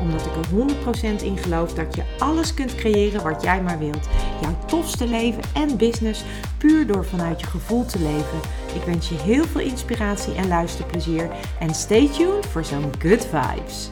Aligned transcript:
Omdat 0.00 0.26
ik 0.26 0.32
er 0.36 1.18
100% 1.20 1.22
in 1.22 1.36
geloof 1.36 1.74
dat 1.74 1.94
je 1.94 2.02
alles 2.18 2.54
kunt 2.54 2.74
creëren 2.74 3.22
wat 3.22 3.42
jij 3.42 3.62
maar 3.62 3.78
wilt. 3.78 4.08
Jouw 4.40 4.58
tofste 4.66 5.06
leven 5.06 5.42
en 5.54 5.76
business 5.76 6.24
puur 6.58 6.86
door 6.86 7.04
vanuit 7.04 7.40
je 7.40 7.46
gevoel 7.46 7.84
te 7.84 7.98
leven. 7.98 8.40
Ik 8.74 8.82
wens 8.82 9.08
je 9.08 9.14
heel 9.14 9.44
veel 9.44 9.60
inspiratie 9.60 10.34
en 10.34 10.48
luisterplezier. 10.48 11.30
En 11.58 11.74
stay 11.74 12.08
tuned 12.08 12.46
voor 12.46 12.64
zo'n 12.64 12.92
good 12.98 13.26
vibes. 13.26 13.90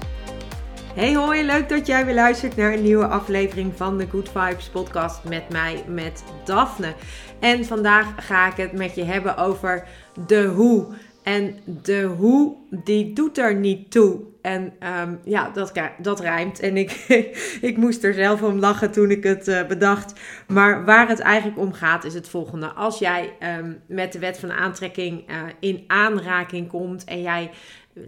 Hey 0.99 1.15
hoi, 1.15 1.45
leuk 1.45 1.69
dat 1.69 1.87
jij 1.87 2.05
weer 2.05 2.15
luistert 2.15 2.57
naar 2.57 2.73
een 2.73 2.83
nieuwe 2.83 3.07
aflevering 3.07 3.73
van 3.77 3.99
de 3.99 4.07
Good 4.11 4.29
Vibes 4.29 4.69
podcast 4.69 5.25
met 5.25 5.49
mij, 5.49 5.85
met 5.88 6.25
Daphne. 6.45 6.95
En 7.41 7.65
vandaag 7.65 8.07
ga 8.16 8.47
ik 8.47 8.57
het 8.57 8.73
met 8.73 8.95
je 8.95 9.05
hebben 9.05 9.37
over 9.37 9.87
de 10.27 10.45
hoe. 10.45 10.87
En 11.28 11.59
de 11.64 12.02
hoe, 12.02 12.56
die 12.70 13.12
doet 13.12 13.38
er 13.38 13.55
niet 13.55 13.91
toe. 13.91 14.20
En 14.42 14.73
ehm, 14.78 15.14
ja, 15.24 15.51
dat, 15.51 15.73
dat 15.98 16.20
rijmt. 16.20 16.60
En 16.60 16.77
ik, 16.77 16.91
ik 17.70 17.77
moest 17.77 18.04
er 18.04 18.14
zelf 18.14 18.42
om 18.42 18.59
lachen 18.59 18.91
toen 18.91 19.10
ik 19.10 19.24
het 19.24 19.48
uh, 19.48 19.66
bedacht. 19.66 20.20
Maar 20.46 20.84
waar 20.84 21.09
het 21.09 21.18
eigenlijk 21.18 21.59
om 21.59 21.73
gaat 21.73 22.04
is 22.04 22.14
het 22.14 22.28
volgende. 22.28 22.66
Als 22.66 22.98
jij 22.98 23.32
um, 23.59 23.80
met 23.87 24.12
de 24.12 24.18
wet 24.18 24.38
van 24.38 24.52
aantrekking 24.52 25.30
uh, 25.30 25.37
in 25.60 25.85
aanraking 25.87 26.68
komt 26.68 27.04
en 27.04 27.23
jij 27.23 27.51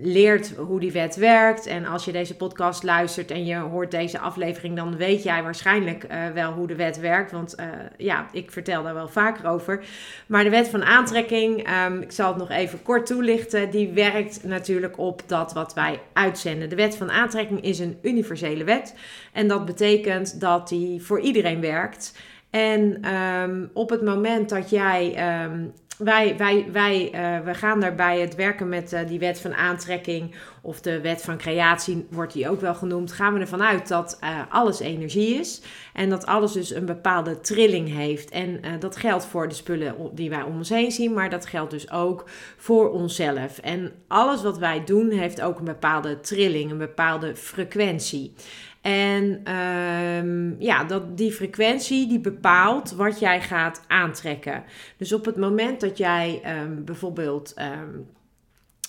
leert 0.00 0.52
hoe 0.56 0.80
die 0.80 0.92
wet 0.92 1.16
werkt. 1.16 1.66
En 1.66 1.86
als 1.86 2.04
je 2.04 2.12
deze 2.12 2.36
podcast 2.36 2.82
luistert 2.82 3.30
en 3.30 3.44
je 3.44 3.56
hoort 3.56 3.90
deze 3.90 4.18
aflevering, 4.18 4.76
dan 4.76 4.96
weet 4.96 5.22
jij 5.22 5.42
waarschijnlijk 5.42 6.04
uh, 6.04 6.28
wel 6.34 6.52
hoe 6.52 6.66
de 6.66 6.74
wet 6.74 7.00
werkt. 7.00 7.32
Want 7.32 7.54
uh, 7.60 7.66
ja, 7.96 8.28
ik 8.32 8.50
vertel 8.50 8.82
daar 8.82 8.94
wel 8.94 9.08
vaker 9.08 9.46
over. 9.46 9.84
Maar 10.26 10.44
de 10.44 10.50
wet 10.50 10.68
van 10.68 10.84
aantrekking, 10.84 11.68
um, 11.86 12.00
ik 12.00 12.12
zal 12.12 12.28
het 12.28 12.36
nog 12.36 12.50
even 12.50 12.82
kort 12.82 13.06
toelichten, 13.06 13.70
die 13.70 13.88
werkt 13.88 14.44
natuurlijk 14.44 14.98
op 14.98 15.22
dat 15.26 15.52
wat 15.52 15.74
wij 15.74 16.00
uitzenden. 16.12 16.68
De 16.68 16.76
wet 16.76 16.96
van 16.96 17.10
aantrekking 17.10 17.62
is 17.62 17.78
een 17.78 17.98
universele 18.02 18.64
wet. 18.64 18.94
En 19.32 19.48
dat 19.48 19.64
betekent 19.64 20.40
dat 20.40 20.68
die 20.68 21.02
voor 21.02 21.20
iedereen 21.20 21.60
werkt. 21.60 22.12
En 22.50 23.14
um, 23.14 23.70
op 23.72 23.90
het 23.90 24.02
moment 24.02 24.48
dat 24.48 24.70
jij 24.70 25.14
um, 25.44 25.72
wij, 26.02 26.36
wij, 26.36 26.66
wij 26.72 27.12
uh, 27.14 27.44
we 27.44 27.54
gaan 27.54 27.80
daarbij 27.80 28.20
het 28.20 28.34
werken 28.34 28.68
met 28.68 28.92
uh, 28.92 29.00
die 29.06 29.18
wet 29.18 29.40
van 29.40 29.54
aantrekking 29.54 30.34
of 30.62 30.80
de 30.80 31.00
wet 31.00 31.22
van 31.22 31.38
creatie, 31.38 32.06
wordt 32.10 32.32
die 32.32 32.48
ook 32.48 32.60
wel 32.60 32.74
genoemd. 32.74 33.12
Gaan 33.12 33.34
we 33.34 33.40
ervan 33.40 33.62
uit 33.62 33.88
dat 33.88 34.18
uh, 34.22 34.40
alles 34.48 34.80
energie 34.80 35.34
is 35.34 35.62
en 35.92 36.10
dat 36.10 36.26
alles 36.26 36.52
dus 36.52 36.74
een 36.74 36.86
bepaalde 36.86 37.40
trilling 37.40 37.94
heeft. 37.94 38.30
En 38.30 38.60
dat 38.78 38.96
geldt 38.96 39.24
voor 39.24 39.48
de 39.48 39.54
spullen 39.54 39.94
die 40.12 40.30
wij 40.30 40.42
om 40.42 40.56
ons 40.56 40.68
heen 40.68 40.92
zien, 40.92 41.12
maar 41.12 41.30
dat 41.30 41.46
geldt 41.46 41.70
dus 41.70 41.90
ook 41.90 42.24
voor 42.56 42.90
onszelf. 42.90 43.58
En 43.58 43.92
alles 44.08 44.42
wat 44.42 44.58
wij 44.58 44.84
doen 44.84 45.10
heeft 45.10 45.40
ook 45.40 45.58
een 45.58 45.64
bepaalde 45.64 46.20
trilling, 46.20 46.70
een 46.70 46.78
bepaalde 46.78 47.36
frequentie. 47.36 48.34
En 48.80 49.54
um, 49.54 50.56
ja, 50.58 50.84
dat, 50.84 51.16
die 51.16 51.32
frequentie 51.32 52.08
die 52.08 52.20
bepaalt 52.20 52.92
wat 52.92 53.18
jij 53.18 53.40
gaat 53.40 53.84
aantrekken. 53.86 54.64
Dus 54.96 55.12
op 55.12 55.24
het 55.24 55.36
moment 55.36 55.80
dat 55.80 55.98
jij 55.98 56.42
um, 56.62 56.84
bijvoorbeeld 56.84 57.54
um, 57.58 58.06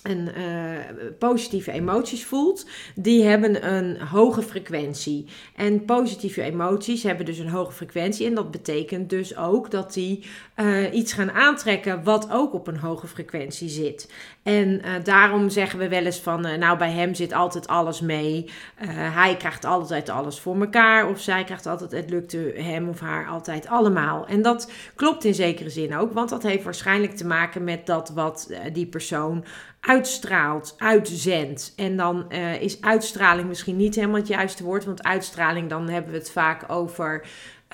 en 0.03 0.31
uh, 0.37 1.07
positieve 1.19 1.71
emoties 1.71 2.25
voelt, 2.25 2.65
die 2.95 3.23
hebben 3.23 3.73
een 3.73 4.01
hoge 4.01 4.41
frequentie. 4.41 5.25
En 5.55 5.85
positieve 5.85 6.41
emoties 6.41 7.03
hebben 7.03 7.25
dus 7.25 7.37
een 7.37 7.49
hoge 7.49 7.71
frequentie. 7.71 8.27
En 8.27 8.35
dat 8.35 8.51
betekent 8.51 9.09
dus 9.09 9.37
ook 9.37 9.71
dat 9.71 9.93
die 9.93 10.23
uh, 10.55 10.93
iets 10.93 11.13
gaan 11.13 11.31
aantrekken 11.31 12.03
wat 12.03 12.31
ook 12.31 12.53
op 12.53 12.67
een 12.67 12.77
hoge 12.77 13.07
frequentie 13.07 13.69
zit. 13.69 14.11
En 14.43 14.67
uh, 14.67 14.91
daarom 15.03 15.49
zeggen 15.49 15.79
we 15.79 15.87
wel 15.87 16.05
eens 16.05 16.19
van, 16.19 16.41
nou 16.41 16.77
bij 16.77 16.91
hem 16.91 17.13
zit 17.13 17.33
altijd 17.33 17.67
alles 17.67 18.01
mee. 18.01 18.49
hij 18.93 19.35
krijgt 19.37 19.65
altijd 19.65 20.09
alles 20.09 20.39
voor 20.39 20.59
elkaar. 20.59 21.09
Of 21.09 21.19
zij 21.19 21.43
krijgt 21.43 21.65
altijd, 21.65 21.91
het 21.91 22.09
lukt 22.09 22.35
hem 22.55 22.89
of 22.89 22.99
haar 22.99 23.27
altijd 23.27 23.67
allemaal. 23.67 24.27
En 24.27 24.41
dat 24.41 24.71
klopt 24.95 25.23
in 25.23 25.33
zekere 25.33 25.69
zin 25.69 25.95
ook, 25.95 26.13
want 26.13 26.29
dat 26.29 26.43
heeft 26.43 26.63
waarschijnlijk 26.63 27.15
te 27.15 27.25
maken 27.25 27.63
met 27.63 27.85
dat 27.85 28.09
wat 28.09 28.49
die 28.73 28.85
persoon 28.85 29.43
uitstraalt, 29.81 30.75
uitzendt. 30.77 31.73
En 31.75 31.97
dan 31.97 32.25
uh, 32.29 32.61
is 32.61 32.81
uitstraling 32.81 33.47
misschien 33.47 33.75
niet 33.75 33.95
helemaal 33.95 34.19
het 34.19 34.27
juiste 34.27 34.63
woord, 34.63 34.85
want 34.85 35.03
uitstraling, 35.03 35.69
dan 35.69 35.89
hebben 35.89 36.11
we 36.11 36.17
het 36.17 36.31
vaak 36.31 36.71
over 36.71 37.27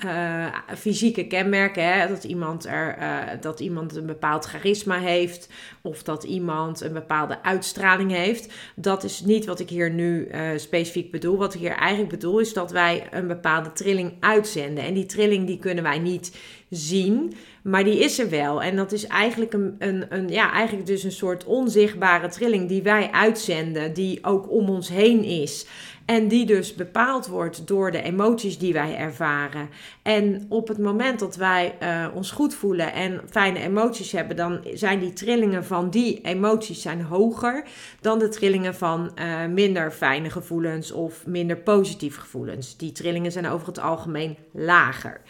uh, 0.06 0.46
fysieke 0.78 1.28
kenmerken. 1.28 1.94
Hè? 1.94 2.08
Dat, 2.08 2.24
iemand 2.24 2.66
er, 2.66 2.98
uh, 3.00 3.42
dat 3.42 3.60
iemand 3.60 3.96
een 3.96 4.06
bepaald 4.06 4.46
charisma 4.46 5.00
heeft 5.00 5.50
of 5.82 6.04
dat 6.04 6.24
iemand 6.24 6.82
een 6.82 6.94
bepaalde 6.94 7.44
uitstraling 7.44 8.12
heeft. 8.12 8.54
Dat 8.76 9.04
is 9.04 9.22
niet 9.22 9.46
wat 9.46 9.60
ik 9.60 9.70
hier 9.70 9.92
nu 9.92 10.28
uh, 10.28 10.42
specifiek 10.56 11.12
bedoel. 11.12 11.38
Wat 11.38 11.54
ik 11.54 11.60
hier 11.60 11.76
eigenlijk 11.76 12.10
bedoel 12.10 12.40
is 12.40 12.54
dat 12.54 12.72
wij 12.72 13.08
een 13.12 13.28
bepaalde 13.28 13.74
trilling 13.74 14.14
uitzenden. 14.20 14.84
En 14.84 14.94
die 14.94 15.06
trilling 15.06 15.48
die 15.48 15.60
kunnen 15.60 15.84
wij 15.84 16.00
niet 16.00 16.38
zien, 16.70 17.34
maar 17.64 17.84
die 17.84 18.00
is 18.00 18.20
er 18.20 18.30
wel. 18.30 18.62
En 18.62 18.76
dat 18.76 18.92
is 18.92 19.08
eigenlijk 19.08 19.54
een, 19.54 19.76
een, 19.80 20.06
een 20.10 20.28
ja, 20.30 20.52
eigenlijk 20.52 20.88
dus 20.88 21.04
een 21.04 21.12
soort 21.12 21.46
onzichtbare 21.46 22.28
trilling 22.28 22.68
die 22.68 22.82
wij 22.82 23.12
uitzenden, 23.12 23.94
die 23.94 24.26
ook 24.26 24.52
om 24.52 24.70
ons 24.70 24.90
heen 24.90 25.24
is. 25.24 25.68
En 26.08 26.28
die 26.28 26.46
dus 26.46 26.76
bepaald 26.76 27.28
wordt 27.28 27.68
door 27.68 27.92
de 27.92 28.02
emoties 28.02 28.58
die 28.58 28.74
wij 28.74 28.96
ervaren. 28.96 29.70
En 30.02 30.46
op 30.50 30.68
het 30.68 30.78
moment 30.78 31.20
dat 31.20 31.36
wij 31.36 31.76
uh, 31.84 32.08
ons 32.16 32.32
goed 32.32 32.54
voelen 32.54 32.94
en 32.94 33.22
fijne 33.30 33.60
emoties 33.60 34.12
hebben, 34.12 34.36
dan 34.36 34.60
zijn 34.74 35.00
die 35.00 35.14
trillingen 35.14 35.66
van 35.66 35.90
die 35.90 36.22
emoties 36.22 36.82
zijn 36.82 37.02
hoger 37.02 37.64
dan 38.02 38.20
de 38.20 38.30
trillingen 38.30 38.76
van 38.76 39.12
uh, 39.16 39.46
minder 39.46 39.92
fijne 39.92 40.30
gevoelens 40.30 40.92
of 40.92 41.26
minder 41.26 41.58
positieve 41.58 42.20
gevoelens. 42.20 42.78
Die 42.78 42.92
trillingen 42.92 43.32
zijn 43.32 43.48
over 43.48 43.68
het 43.68 43.80
algemeen 43.80 44.38
lager. 44.52 45.22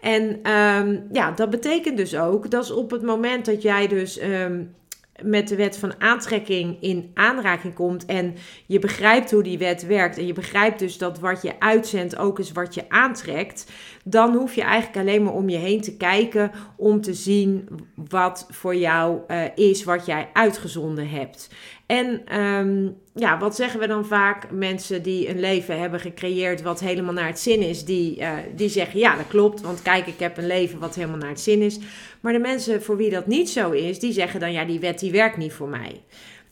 En 0.00 0.52
um, 0.52 1.06
ja, 1.12 1.30
dat 1.30 1.50
betekent 1.50 1.96
dus 1.96 2.16
ook 2.16 2.50
dat 2.50 2.72
op 2.72 2.90
het 2.90 3.02
moment 3.02 3.44
dat 3.44 3.62
jij 3.62 3.86
dus 3.88 4.22
um, 4.22 4.74
met 5.22 5.48
de 5.48 5.56
wet 5.56 5.76
van 5.76 5.94
aantrekking 5.98 6.82
in 6.82 7.10
aanraking 7.14 7.74
komt 7.74 8.04
en 8.04 8.34
je 8.66 8.78
begrijpt 8.78 9.30
hoe 9.30 9.42
die 9.42 9.58
wet 9.58 9.86
werkt 9.86 10.18
en 10.18 10.26
je 10.26 10.32
begrijpt 10.32 10.78
dus 10.78 10.98
dat 10.98 11.18
wat 11.18 11.42
je 11.42 11.60
uitzendt 11.60 12.16
ook 12.16 12.38
is 12.38 12.52
wat 12.52 12.74
je 12.74 12.84
aantrekt, 12.88 13.70
dan 14.10 14.34
hoef 14.34 14.54
je 14.54 14.62
eigenlijk 14.62 14.96
alleen 14.96 15.22
maar 15.22 15.32
om 15.32 15.48
je 15.48 15.56
heen 15.56 15.80
te 15.80 15.96
kijken 15.96 16.50
om 16.76 17.00
te 17.00 17.14
zien 17.14 17.68
wat 17.94 18.46
voor 18.50 18.76
jou 18.76 19.20
uh, 19.28 19.44
is 19.54 19.84
wat 19.84 20.06
jij 20.06 20.28
uitgezonden 20.32 21.08
hebt. 21.08 21.50
En 21.86 22.38
um, 22.40 22.96
ja, 23.14 23.38
wat 23.38 23.56
zeggen 23.56 23.80
we 23.80 23.86
dan 23.86 24.06
vaak? 24.06 24.50
Mensen 24.50 25.02
die 25.02 25.28
een 25.28 25.40
leven 25.40 25.80
hebben 25.80 26.00
gecreëerd 26.00 26.62
wat 26.62 26.80
helemaal 26.80 27.12
naar 27.12 27.26
het 27.26 27.38
zin 27.38 27.60
is, 27.60 27.84
die, 27.84 28.18
uh, 28.18 28.32
die 28.56 28.68
zeggen 28.68 28.98
ja, 28.98 29.16
dat 29.16 29.28
klopt, 29.28 29.60
want 29.60 29.82
kijk, 29.82 30.06
ik 30.06 30.18
heb 30.18 30.36
een 30.36 30.46
leven 30.46 30.78
wat 30.78 30.94
helemaal 30.94 31.18
naar 31.18 31.28
het 31.28 31.40
zin 31.40 31.62
is. 31.62 31.78
Maar 32.20 32.32
de 32.32 32.38
mensen 32.38 32.82
voor 32.82 32.96
wie 32.96 33.10
dat 33.10 33.26
niet 33.26 33.50
zo 33.50 33.70
is, 33.70 33.98
die 33.98 34.12
zeggen 34.12 34.40
dan 34.40 34.52
ja, 34.52 34.64
die 34.64 34.80
wet 34.80 34.98
die 34.98 35.12
werkt 35.12 35.36
niet 35.36 35.52
voor 35.52 35.68
mij. 35.68 36.00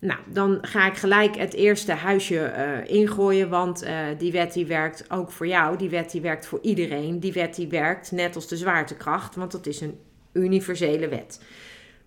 Nou, 0.00 0.20
dan 0.26 0.58
ga 0.62 0.86
ik 0.86 0.96
gelijk 0.96 1.36
het 1.36 1.54
eerste 1.54 1.92
huisje 1.92 2.52
uh, 2.56 2.94
ingooien, 2.96 3.48
want 3.48 3.84
uh, 3.84 4.06
die 4.18 4.32
wet 4.32 4.52
die 4.52 4.66
werkt 4.66 5.10
ook 5.10 5.32
voor 5.32 5.46
jou. 5.46 5.76
Die 5.76 5.90
wet 5.90 6.10
die 6.10 6.20
werkt 6.20 6.46
voor 6.46 6.58
iedereen. 6.62 7.20
Die 7.20 7.32
wet 7.32 7.54
die 7.54 7.68
werkt 7.68 8.12
net 8.12 8.34
als 8.34 8.48
de 8.48 8.56
zwaartekracht, 8.56 9.34
want 9.34 9.52
dat 9.52 9.66
is 9.66 9.80
een 9.80 9.98
universele 10.32 11.08
wet. 11.08 11.40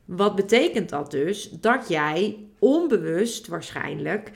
Wat 0.06 0.36
betekent 0.36 0.90
dat 0.90 1.12
dus? 1.12 1.50
Dat 1.50 1.88
jij 1.88 2.38
onbewust 2.60 3.48
waarschijnlijk 3.48 4.32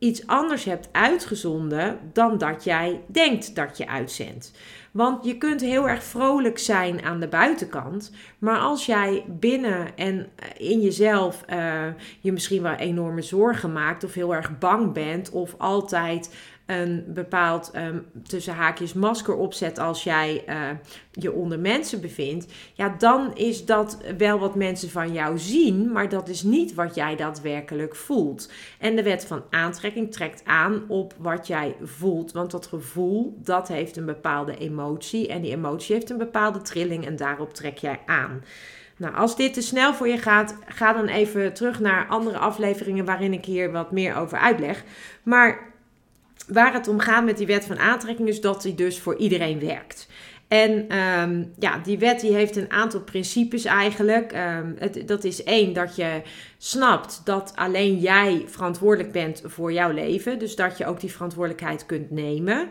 iets 0.00 0.26
anders 0.26 0.64
hebt 0.64 0.88
uitgezonden 0.92 1.98
dan 2.12 2.38
dat 2.38 2.64
jij 2.64 3.00
denkt 3.06 3.54
dat 3.54 3.76
je 3.76 3.88
uitzendt. 3.88 4.52
Want 4.90 5.24
je 5.24 5.38
kunt 5.38 5.60
heel 5.60 5.88
erg 5.88 6.04
vrolijk 6.04 6.58
zijn 6.58 7.02
aan 7.02 7.20
de 7.20 7.28
buitenkant. 7.28 8.12
Maar 8.38 8.58
als 8.58 8.86
jij 8.86 9.24
binnen 9.28 9.96
en 9.96 10.28
in 10.56 10.80
jezelf 10.80 11.44
uh, 11.50 11.86
je 12.20 12.32
misschien 12.32 12.62
wel 12.62 12.74
enorme 12.74 13.22
zorgen 13.22 13.72
maakt. 13.72 14.04
Of 14.04 14.14
heel 14.14 14.34
erg 14.34 14.58
bang 14.58 14.92
bent. 14.92 15.30
Of 15.30 15.54
altijd 15.58 16.34
een 16.66 17.04
bepaald 17.08 17.70
ehm, 17.70 17.98
tussen 18.22 18.54
haakjes 18.54 18.92
masker 18.92 19.36
opzet 19.36 19.78
als 19.78 20.02
jij 20.02 20.44
uh, 20.48 20.68
je 21.12 21.32
onder 21.32 21.58
mensen 21.58 22.00
bevindt, 22.00 22.52
ja, 22.74 22.94
dan 22.98 23.34
is 23.34 23.64
dat 23.64 23.98
wel 24.18 24.38
wat 24.38 24.54
mensen 24.54 24.90
van 24.90 25.12
jou 25.12 25.38
zien, 25.38 25.92
maar 25.92 26.08
dat 26.08 26.28
is 26.28 26.42
niet 26.42 26.74
wat 26.74 26.94
jij 26.94 27.16
daadwerkelijk 27.16 27.96
voelt. 27.96 28.52
En 28.78 28.96
de 28.96 29.02
wet 29.02 29.24
van 29.24 29.42
aantrekking 29.50 30.12
trekt 30.12 30.44
aan 30.44 30.84
op 30.88 31.14
wat 31.18 31.46
jij 31.46 31.76
voelt, 31.82 32.32
want 32.32 32.50
dat 32.50 32.66
gevoel, 32.66 33.38
dat 33.42 33.68
heeft 33.68 33.96
een 33.96 34.06
bepaalde 34.06 34.56
emotie 34.56 35.28
en 35.28 35.40
die 35.40 35.52
emotie 35.52 35.94
heeft 35.94 36.10
een 36.10 36.18
bepaalde 36.18 36.62
trilling 36.62 37.06
en 37.06 37.16
daarop 37.16 37.54
trek 37.54 37.78
jij 37.78 38.00
aan. 38.06 38.42
Nou, 39.00 39.14
als 39.14 39.36
dit 39.36 39.54
te 39.54 39.62
snel 39.62 39.94
voor 39.94 40.08
je 40.08 40.18
gaat, 40.18 40.56
ga 40.66 40.92
dan 40.92 41.06
even 41.06 41.52
terug 41.54 41.80
naar 41.80 42.06
andere 42.08 42.38
afleveringen 42.38 43.04
waarin 43.04 43.32
ik 43.32 43.44
hier 43.44 43.72
wat 43.72 43.92
meer 43.92 44.16
over 44.16 44.38
uitleg. 44.38 44.84
Maar 45.22 45.69
waar 46.52 46.72
het 46.72 46.88
om 46.88 46.98
gaat 46.98 47.24
met 47.24 47.36
die 47.36 47.46
wet 47.46 47.64
van 47.64 47.78
aantrekking 47.78 48.28
is 48.28 48.40
dat 48.40 48.62
die 48.62 48.74
dus 48.74 48.98
voor 48.98 49.16
iedereen 49.16 49.60
werkt. 49.60 50.08
En 50.50 50.88
ehm, 50.88 51.44
ja, 51.58 51.78
die 51.78 51.98
wet 51.98 52.20
die 52.20 52.34
heeft 52.34 52.56
een 52.56 52.70
aantal 52.70 53.00
principes 53.00 53.64
eigenlijk. 53.64 54.32
Um, 54.32 54.74
het, 54.78 55.02
dat 55.08 55.24
is 55.24 55.42
één, 55.44 55.72
dat 55.72 55.96
je 55.96 56.22
snapt 56.58 57.20
dat 57.24 57.52
alleen 57.54 57.98
jij 57.98 58.44
verantwoordelijk 58.46 59.12
bent 59.12 59.42
voor 59.44 59.72
jouw 59.72 59.90
leven. 59.90 60.38
Dus 60.38 60.56
dat 60.56 60.78
je 60.78 60.86
ook 60.86 61.00
die 61.00 61.12
verantwoordelijkheid 61.12 61.86
kunt 61.86 62.10
nemen. 62.10 62.68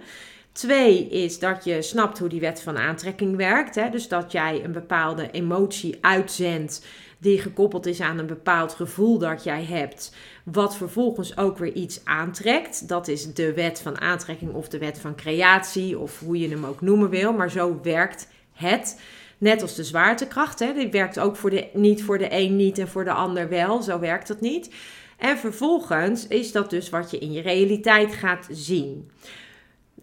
Twee 0.52 1.10
is 1.10 1.40
dat 1.40 1.64
je 1.64 1.82
snapt 1.82 2.20
hoe 2.20 2.30
die 2.30 2.40
wet 2.40 2.62
van 2.62 2.78
aantrekking 2.78 3.36
werkt. 3.36 3.76
Hè? 3.76 3.90
Dus 3.90 4.08
dat 4.08 4.32
jij 4.32 4.64
een 4.64 4.72
bepaalde 4.72 5.32
emotie 5.32 5.98
uitzendt 6.02 6.86
die 7.20 7.40
gekoppeld 7.40 7.86
is 7.86 8.02
aan 8.02 8.18
een 8.18 8.28
bepaald 8.28 8.74
gevoel 8.74 9.18
dat 9.18 9.44
jij 9.44 9.64
hebt, 9.64 10.16
wat 10.52 10.78
vervolgens 10.78 11.38
ook 11.38 11.58
weer 11.58 11.74
iets 11.74 12.02
aantrekt. 12.04 12.88
Dat 12.88 13.08
is 13.08 13.34
de 13.34 13.54
wet 13.54 13.82
van 13.82 14.02
aantrekking 14.02 14.54
of 14.54 14.68
de 14.68 14.78
wet 14.78 15.00
van 15.00 15.16
creatie 15.16 16.00
of 16.00 16.20
hoe 16.20 16.40
je 16.40 16.50
hem 16.50 16.66
ook 16.66 16.82
noemen 16.82 17.10
wil, 17.10 17.34
maar 17.34 17.52
zo 17.52 17.80
werkt 17.84 18.28
het. 18.54 19.02
Net 19.38 19.62
als 19.62 19.76
de 19.76 19.84
zwaartekracht, 19.84 20.60
hè? 20.60 20.74
die 20.74 20.90
werkt 20.90 21.20
ook 21.20 21.36
voor 21.36 21.50
de, 21.50 21.68
niet 21.74 22.04
voor 22.04 22.18
de 22.18 22.28
een 22.30 22.56
niet 22.56 22.78
en 22.78 22.88
voor 22.88 23.04
de 23.04 23.12
ander 23.12 23.50
wel. 23.50 23.82
Zo 23.82 24.00
werkt 24.00 24.28
het 24.28 24.42
niet. 24.42 24.74
En 25.18 25.38
vervolgens 25.38 26.28
is 26.28 26.52
dat 26.52 26.70
dus 26.70 26.90
wat 26.90 27.12
je 27.12 27.20
in 27.20 27.32
je 27.32 27.42
realiteit 27.42 28.14
gaat 28.14 28.48
zien. 28.52 29.10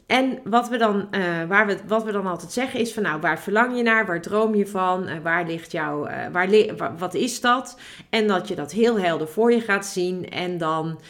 En 0.06 0.38
wat 0.44 0.68
we, 0.68 0.76
dan, 0.76 1.08
uh, 1.10 1.44
waar 1.48 1.66
we, 1.66 1.78
wat 1.86 2.04
we 2.04 2.12
dan 2.12 2.26
altijd 2.26 2.52
zeggen 2.52 2.80
is 2.80 2.94
van 2.94 3.02
nou, 3.02 3.20
waar 3.20 3.40
verlang 3.40 3.76
je 3.76 3.82
naar? 3.82 4.06
Waar 4.06 4.20
droom 4.20 4.54
je 4.54 4.66
van? 4.66 5.08
Uh, 5.08 5.14
waar 5.22 5.46
ligt 5.46 5.72
jouw, 5.72 6.08
uh, 6.08 6.14
waar, 6.32 6.96
wat 6.98 7.14
is 7.14 7.40
dat? 7.40 7.78
En 8.10 8.26
dat 8.26 8.48
je 8.48 8.54
dat 8.54 8.72
heel 8.72 8.98
helder 8.98 9.28
voor 9.28 9.52
je 9.52 9.60
gaat 9.60 9.86
zien 9.86 10.30
en 10.30 10.58
dan 10.58 11.00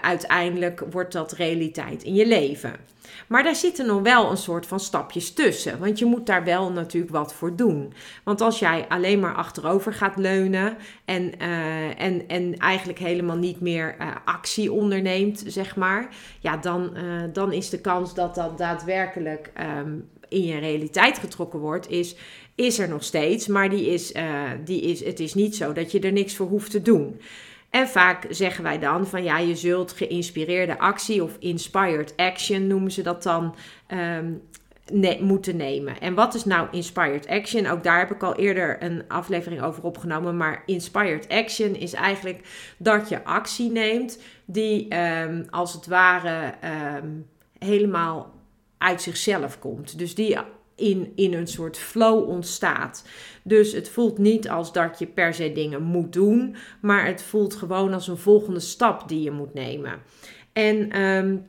uiteindelijk 0.00 0.84
wordt 0.90 1.12
dat 1.12 1.32
realiteit 1.32 2.02
in 2.02 2.14
je 2.14 2.26
leven. 2.26 2.72
Maar 3.26 3.42
daar 3.42 3.56
zitten 3.56 3.86
nog 3.86 4.02
wel 4.02 4.30
een 4.30 4.36
soort 4.36 4.66
van 4.66 4.80
stapjes 4.80 5.32
tussen. 5.32 5.78
Want 5.78 5.98
je 5.98 6.04
moet 6.04 6.26
daar 6.26 6.44
wel 6.44 6.72
natuurlijk 6.72 7.12
wat 7.12 7.34
voor 7.34 7.56
doen. 7.56 7.92
Want 8.24 8.40
als 8.40 8.58
jij 8.58 8.86
alleen 8.88 9.20
maar 9.20 9.34
achterover 9.34 9.92
gaat 9.92 10.16
leunen 10.16 10.76
en, 11.04 11.32
uh, 11.42 12.02
en, 12.02 12.28
en 12.28 12.56
eigenlijk 12.56 12.98
helemaal 12.98 13.36
niet 13.36 13.60
meer 13.60 13.96
uh, 14.00 14.06
actie 14.24 14.72
onderneemt, 14.72 15.44
zeg 15.46 15.76
maar. 15.76 16.14
Ja, 16.40 16.56
dan, 16.56 16.90
uh, 16.96 17.22
dan 17.32 17.52
is 17.52 17.70
de 17.70 17.80
kans 17.80 18.14
dat 18.14 18.34
dat 18.34 18.58
daadwerkelijk 18.58 19.52
um, 19.78 20.08
in 20.28 20.44
je 20.44 20.58
realiteit 20.58 21.18
getrokken 21.18 21.58
wordt, 21.58 21.90
is, 21.90 22.16
is 22.54 22.78
er 22.78 22.88
nog 22.88 23.04
steeds. 23.04 23.46
Maar 23.46 23.70
die 23.70 23.86
is, 23.86 24.12
die 24.64 24.80
is, 24.80 25.04
het 25.04 25.20
is 25.20 25.34
niet 25.34 25.56
zo 25.56 25.72
dat 25.72 25.92
je 25.92 26.00
er 26.00 26.12
niks 26.12 26.36
voor 26.36 26.46
hoeft 26.46 26.70
te 26.70 26.82
doen. 26.82 27.20
En 27.72 27.88
vaak 27.88 28.26
zeggen 28.28 28.64
wij 28.64 28.78
dan 28.78 29.06
van 29.06 29.22
ja, 29.22 29.38
je 29.38 29.56
zult 29.56 29.92
geïnspireerde 29.92 30.78
actie 30.78 31.22
of 31.22 31.36
inspired 31.38 32.16
action 32.16 32.66
noemen 32.66 32.90
ze 32.90 33.02
dat 33.02 33.22
dan. 33.22 33.54
Um, 33.88 34.42
moeten 35.20 35.56
nemen. 35.56 36.00
En 36.00 36.14
wat 36.14 36.34
is 36.34 36.44
nou 36.44 36.68
inspired 36.70 37.26
action? 37.26 37.66
Ook 37.66 37.82
daar 37.82 37.98
heb 37.98 38.10
ik 38.10 38.22
al 38.22 38.34
eerder 38.34 38.82
een 38.82 39.04
aflevering 39.08 39.62
over 39.62 39.82
opgenomen. 39.82 40.36
Maar 40.36 40.62
inspired 40.66 41.28
action 41.28 41.74
is 41.74 41.92
eigenlijk 41.92 42.40
dat 42.76 43.08
je 43.08 43.24
actie 43.24 43.70
neemt 43.70 44.18
die 44.44 44.96
um, 44.96 45.46
als 45.50 45.72
het 45.72 45.86
ware 45.86 46.54
um, 46.96 47.26
helemaal 47.58 48.34
uit 48.78 49.02
zichzelf 49.02 49.58
komt. 49.58 49.98
Dus 49.98 50.14
die 50.14 50.38
in, 50.76 51.12
in 51.14 51.34
een 51.34 51.46
soort 51.46 51.78
flow 51.78 52.28
ontstaat. 52.28 53.04
Dus 53.42 53.72
het 53.72 53.88
voelt 53.88 54.18
niet 54.18 54.48
als 54.48 54.72
dat 54.72 54.98
je 54.98 55.06
per 55.06 55.34
se 55.34 55.52
dingen 55.52 55.82
moet 55.82 56.12
doen, 56.12 56.56
maar 56.80 57.06
het 57.06 57.22
voelt 57.22 57.54
gewoon 57.54 57.92
als 57.92 58.08
een 58.08 58.16
volgende 58.16 58.60
stap 58.60 59.08
die 59.08 59.22
je 59.22 59.30
moet 59.30 59.54
nemen. 59.54 60.02
En 60.52 61.00
um, 61.00 61.46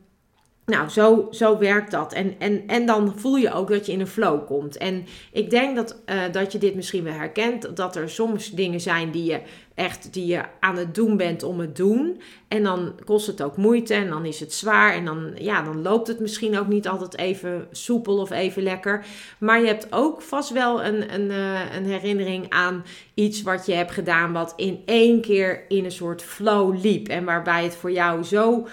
nou, 0.66 0.90
zo, 0.90 1.28
zo 1.32 1.58
werkt 1.58 1.92
dat. 1.92 2.14
En, 2.14 2.36
en, 2.40 2.64
en 2.68 2.86
dan 2.86 3.14
voel 3.16 3.36
je 3.36 3.54
ook 3.54 3.70
dat 3.70 3.86
je 3.86 3.92
in 3.92 4.00
een 4.00 4.08
flow 4.08 4.46
komt. 4.46 4.78
En 4.78 5.06
ik 5.32 5.50
denk 5.50 5.76
dat, 5.76 6.02
uh, 6.06 6.22
dat 6.32 6.52
je 6.52 6.58
dit 6.58 6.76
misschien 6.76 7.04
wel 7.04 7.14
herkent. 7.14 7.76
Dat 7.76 7.96
er 7.96 8.10
soms 8.10 8.52
dingen 8.52 8.82
zijn 8.82 9.12
die 9.12 9.24
je 9.24 9.42
echt 9.76 10.14
die 10.14 10.26
je 10.26 10.42
aan 10.60 10.78
het 10.78 10.96
doen 10.96 11.18
bent 11.18 11.44
om 11.44 11.60
het 11.60 11.76
doen. 11.76 12.22
En 12.48 12.64
dan 12.64 12.96
kost 13.06 13.28
het 13.28 13.42
ook 13.42 13.58
moeite 13.58 13.94
en 13.94 14.10
dan 14.10 14.26
is 14.26 14.40
het 14.40 14.54
zwaar. 14.54 14.94
En 14.94 15.06
dan, 15.06 15.32
ja, 15.36 15.62
dan 15.62 15.82
loopt 15.82 16.08
het 16.08 16.20
misschien 16.20 16.58
ook 16.58 16.68
niet 16.68 16.88
altijd 16.88 17.18
even 17.18 17.68
soepel 17.72 18.18
of 18.18 18.32
even 18.32 18.64
lekker. 18.64 19.06
Maar 19.38 19.60
je 19.60 19.68
hebt 19.68 19.88
ook 19.90 20.22
vast 20.22 20.50
wel 20.50 20.84
een, 20.84 21.14
een, 21.14 21.30
uh, 21.30 21.76
een 21.76 21.86
herinnering 21.86 22.46
aan 22.50 22.84
iets 23.14 23.42
wat 23.42 23.66
je 23.66 23.74
hebt 23.74 23.92
gedaan. 23.92 24.34
Wat 24.34 24.54
in 24.56 24.82
één 24.86 25.22
keer 25.22 25.66
in 25.68 25.86
een 25.86 25.92
soort 25.92 26.22
flow 26.22 26.84
liep. 26.84 27.08
En 27.08 27.26
waarbij 27.26 27.64
het 27.64 27.76
voor 27.76 27.92
jou 27.92 28.24
zo 28.24 28.68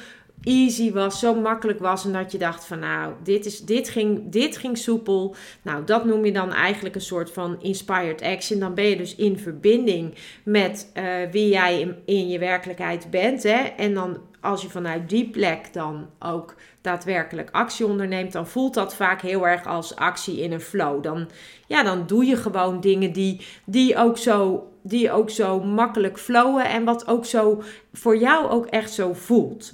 easy 0.45 0.93
was, 0.93 1.19
zo 1.19 1.35
makkelijk 1.35 1.79
was. 1.79 2.05
En 2.05 2.13
dat 2.13 2.33
je 2.33 2.39
dacht 2.39 2.65
van 2.65 2.79
nou, 2.79 3.13
dit, 3.23 3.47
is, 3.47 3.61
dit, 3.61 3.89
ging, 3.89 4.23
dit 4.25 4.57
ging 4.57 4.79
soepel. 4.79 5.35
Nou, 5.63 5.85
dat 5.85 6.05
noem 6.05 6.25
je 6.25 6.33
dan 6.33 6.53
eigenlijk 6.53 6.95
een 6.95 7.01
soort 7.01 7.31
van 7.31 7.63
inspired 7.63 8.23
action. 8.23 8.59
Dan 8.59 8.75
ben 8.75 8.85
je 8.85 8.97
dus 8.97 9.15
in 9.15 9.39
verbinding 9.39 10.15
met 10.43 10.91
uh, 10.95 11.05
wie 11.31 11.49
jij 11.49 11.81
in, 11.81 11.97
in, 12.05 12.29
je 12.29 12.39
werkelijkheid 12.39 13.11
bent. 13.11 13.43
Hè? 13.43 13.59
En 13.77 13.95
dan 13.95 14.19
als 14.41 14.63
je 14.63 14.69
vanuit 14.69 15.09
die 15.09 15.31
plek 15.31 15.73
dan 15.73 16.07
ook 16.19 16.55
daadwerkelijk 16.81 17.49
actie 17.51 17.87
onderneemt, 17.87 18.33
dan 18.33 18.47
voelt 18.47 18.75
dat 18.75 18.95
vaak 18.95 19.21
heel 19.21 19.47
erg 19.47 19.67
als 19.67 19.97
actie 19.97 20.41
in 20.41 20.53
een 20.53 20.61
flow. 20.61 21.03
Dan, 21.03 21.29
ja, 21.67 21.83
dan 21.83 22.07
doe 22.07 22.25
je 22.25 22.37
gewoon 22.37 22.81
dingen 22.81 23.13
die, 23.13 23.47
die, 23.65 23.97
ook 23.97 24.19
zo, 24.19 24.69
die 24.83 25.13
ook 25.13 25.31
zo 25.31 25.61
makkelijk 25.61 26.19
flowen 26.19 26.65
en 26.65 26.85
wat 26.85 27.07
ook 27.07 27.25
zo 27.25 27.63
voor 27.93 28.17
jou 28.17 28.51
ook 28.51 28.67
echt 28.67 28.93
zo 28.93 29.13
voelt. 29.13 29.73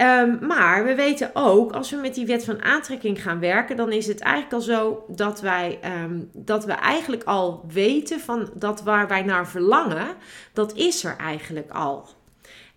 Um, 0.00 0.46
maar 0.46 0.84
we 0.84 0.94
weten 0.94 1.30
ook, 1.34 1.72
als 1.72 1.90
we 1.90 1.96
met 1.96 2.14
die 2.14 2.26
wet 2.26 2.44
van 2.44 2.62
aantrekking 2.62 3.22
gaan 3.22 3.40
werken, 3.40 3.76
dan 3.76 3.92
is 3.92 4.06
het 4.06 4.20
eigenlijk 4.20 4.54
al 4.54 4.60
zo 4.60 5.04
dat 5.08 5.40
wij, 5.40 5.78
um, 6.04 6.30
dat 6.32 6.64
we 6.64 6.72
eigenlijk 6.72 7.24
al 7.24 7.64
weten 7.72 8.20
van 8.20 8.50
dat 8.54 8.82
waar 8.82 9.08
wij 9.08 9.22
naar 9.22 9.48
verlangen, 9.48 10.06
dat 10.52 10.74
is 10.74 11.04
er 11.04 11.16
eigenlijk 11.16 11.70
al. 11.70 12.08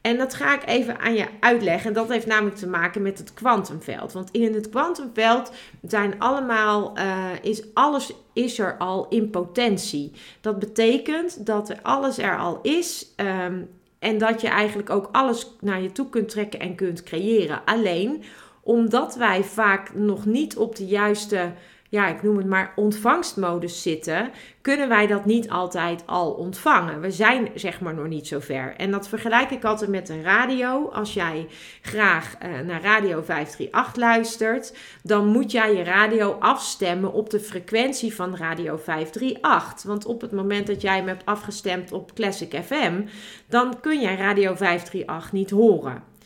En 0.01 0.17
dat 0.17 0.33
ga 0.33 0.53
ik 0.55 0.65
even 0.65 0.99
aan 0.99 1.13
je 1.13 1.27
uitleggen. 1.39 1.87
En 1.87 1.93
dat 1.93 2.09
heeft 2.09 2.25
namelijk 2.25 2.55
te 2.55 2.67
maken 2.67 3.01
met 3.01 3.17
het 3.17 3.33
kwantumveld. 3.33 4.11
Want 4.11 4.31
in 4.31 4.53
het 4.53 4.69
kwantumveld 4.69 5.51
zijn 5.87 6.19
allemaal, 6.19 6.97
uh, 6.97 7.25
is 7.41 7.63
alles 7.73 8.13
is 8.33 8.59
er 8.59 8.77
al 8.77 9.07
in 9.09 9.29
potentie. 9.29 10.11
Dat 10.41 10.59
betekent 10.59 11.45
dat 11.45 11.83
alles 11.83 12.17
er 12.17 12.37
al 12.37 12.59
is. 12.61 13.13
Um, 13.15 13.69
en 13.99 14.17
dat 14.17 14.41
je 14.41 14.47
eigenlijk 14.47 14.89
ook 14.89 15.09
alles 15.11 15.55
naar 15.59 15.81
je 15.81 15.91
toe 15.91 16.09
kunt 16.09 16.29
trekken 16.29 16.59
en 16.59 16.75
kunt 16.75 17.03
creëren. 17.03 17.61
Alleen 17.65 18.23
omdat 18.61 19.15
wij 19.15 19.43
vaak 19.43 19.93
nog 19.93 20.25
niet 20.25 20.57
op 20.57 20.75
de 20.75 20.85
juiste 20.85 21.51
ja, 21.89 22.07
ik 22.07 22.23
noem 22.23 22.37
het 22.37 22.45
maar 22.45 22.73
ontvangstmodus 22.75 23.81
zitten, 23.81 24.31
kunnen 24.61 24.89
wij 24.89 25.07
dat 25.07 25.25
niet 25.25 25.49
altijd 25.49 26.03
al 26.05 26.31
ontvangen. 26.31 27.01
We 27.01 27.11
zijn 27.11 27.49
zeg 27.55 27.81
maar 27.81 27.93
nog 27.93 28.07
niet 28.07 28.27
zo 28.27 28.39
ver. 28.39 28.73
En 28.75 28.91
dat 28.91 29.07
vergelijk 29.07 29.51
ik 29.51 29.63
altijd 29.63 29.89
met 29.89 30.09
een 30.09 30.23
radio. 30.23 30.89
Als 30.89 31.13
jij 31.13 31.47
graag 31.81 32.35
uh, 32.35 32.59
naar 32.59 32.81
Radio 32.81 33.21
538 33.21 33.95
luistert, 33.95 34.77
dan 35.03 35.27
moet 35.27 35.51
jij 35.51 35.75
je 35.75 35.83
radio 35.83 36.31
afstemmen 36.39 37.13
op 37.13 37.29
de 37.29 37.39
frequentie 37.39 38.15
van 38.15 38.35
Radio 38.35 38.77
538. 38.77 39.83
Want 39.83 40.05
op 40.05 40.21
het 40.21 40.31
moment 40.31 40.67
dat 40.67 40.81
jij 40.81 40.95
hem 40.95 41.07
hebt 41.07 41.25
afgestemd 41.25 41.91
op 41.91 42.13
Classic 42.13 42.61
FM, 42.65 43.01
dan 43.49 43.79
kun 43.79 44.01
jij 44.01 44.15
Radio 44.15 44.55
538 44.55 45.31
niet 45.31 45.49
horen. 45.49 46.16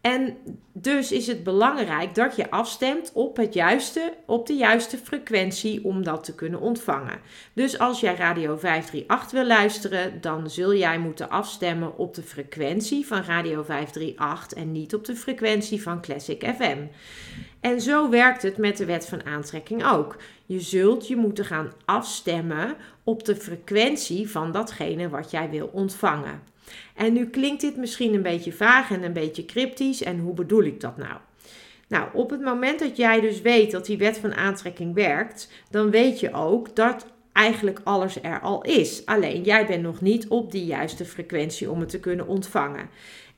En 0.00 0.36
dus 0.72 1.12
is 1.12 1.26
het 1.26 1.44
belangrijk 1.44 2.14
dat 2.14 2.36
je 2.36 2.50
afstemt 2.50 3.10
op, 3.14 3.36
het 3.36 3.54
juiste, 3.54 4.14
op 4.26 4.46
de 4.46 4.54
juiste 4.54 4.96
frequentie 4.96 5.84
om 5.84 6.02
dat 6.02 6.24
te 6.24 6.34
kunnen 6.34 6.60
ontvangen. 6.60 7.20
Dus 7.52 7.78
als 7.78 8.00
jij 8.00 8.14
Radio 8.14 8.56
538 8.56 9.30
wil 9.30 9.46
luisteren, 9.46 10.20
dan 10.20 10.50
zul 10.50 10.74
jij 10.74 10.98
moeten 10.98 11.30
afstemmen 11.30 11.98
op 11.98 12.14
de 12.14 12.22
frequentie 12.22 13.06
van 13.06 13.22
Radio 13.22 13.62
538 13.62 14.58
en 14.58 14.72
niet 14.72 14.94
op 14.94 15.04
de 15.04 15.16
frequentie 15.16 15.82
van 15.82 16.00
Classic 16.00 16.44
FM. 16.56 16.78
En 17.60 17.80
zo 17.80 18.10
werkt 18.10 18.42
het 18.42 18.56
met 18.56 18.76
de 18.76 18.84
wet 18.84 19.06
van 19.06 19.24
aantrekking 19.24 19.84
ook. 19.84 20.16
Je 20.46 20.60
zult 20.60 21.08
je 21.08 21.16
moeten 21.16 21.44
gaan 21.44 21.72
afstemmen 21.84 22.76
op 23.04 23.24
de 23.24 23.36
frequentie 23.36 24.30
van 24.30 24.52
datgene 24.52 25.08
wat 25.08 25.30
jij 25.30 25.50
wil 25.50 25.70
ontvangen. 25.72 26.49
En 26.94 27.12
nu 27.12 27.26
klinkt 27.26 27.60
dit 27.60 27.76
misschien 27.76 28.14
een 28.14 28.22
beetje 28.22 28.52
vaag 28.52 28.90
en 28.90 29.02
een 29.02 29.12
beetje 29.12 29.44
cryptisch. 29.44 30.02
En 30.02 30.18
hoe 30.18 30.34
bedoel 30.34 30.62
ik 30.62 30.80
dat 30.80 30.96
nou? 30.96 31.16
Nou, 31.88 32.08
op 32.12 32.30
het 32.30 32.40
moment 32.40 32.78
dat 32.78 32.96
jij 32.96 33.20
dus 33.20 33.40
weet 33.40 33.70
dat 33.70 33.86
die 33.86 33.98
wet 33.98 34.18
van 34.18 34.34
aantrekking 34.34 34.94
werkt, 34.94 35.48
dan 35.70 35.90
weet 35.90 36.20
je 36.20 36.32
ook 36.32 36.76
dat 36.76 37.06
eigenlijk 37.32 37.80
alles 37.84 38.22
er 38.22 38.40
al 38.40 38.62
is. 38.62 39.06
Alleen 39.06 39.42
jij 39.42 39.66
bent 39.66 39.82
nog 39.82 40.00
niet 40.00 40.28
op 40.28 40.52
die 40.52 40.64
juiste 40.64 41.04
frequentie 41.04 41.70
om 41.70 41.80
het 41.80 41.88
te 41.88 42.00
kunnen 42.00 42.26
ontvangen. 42.26 42.88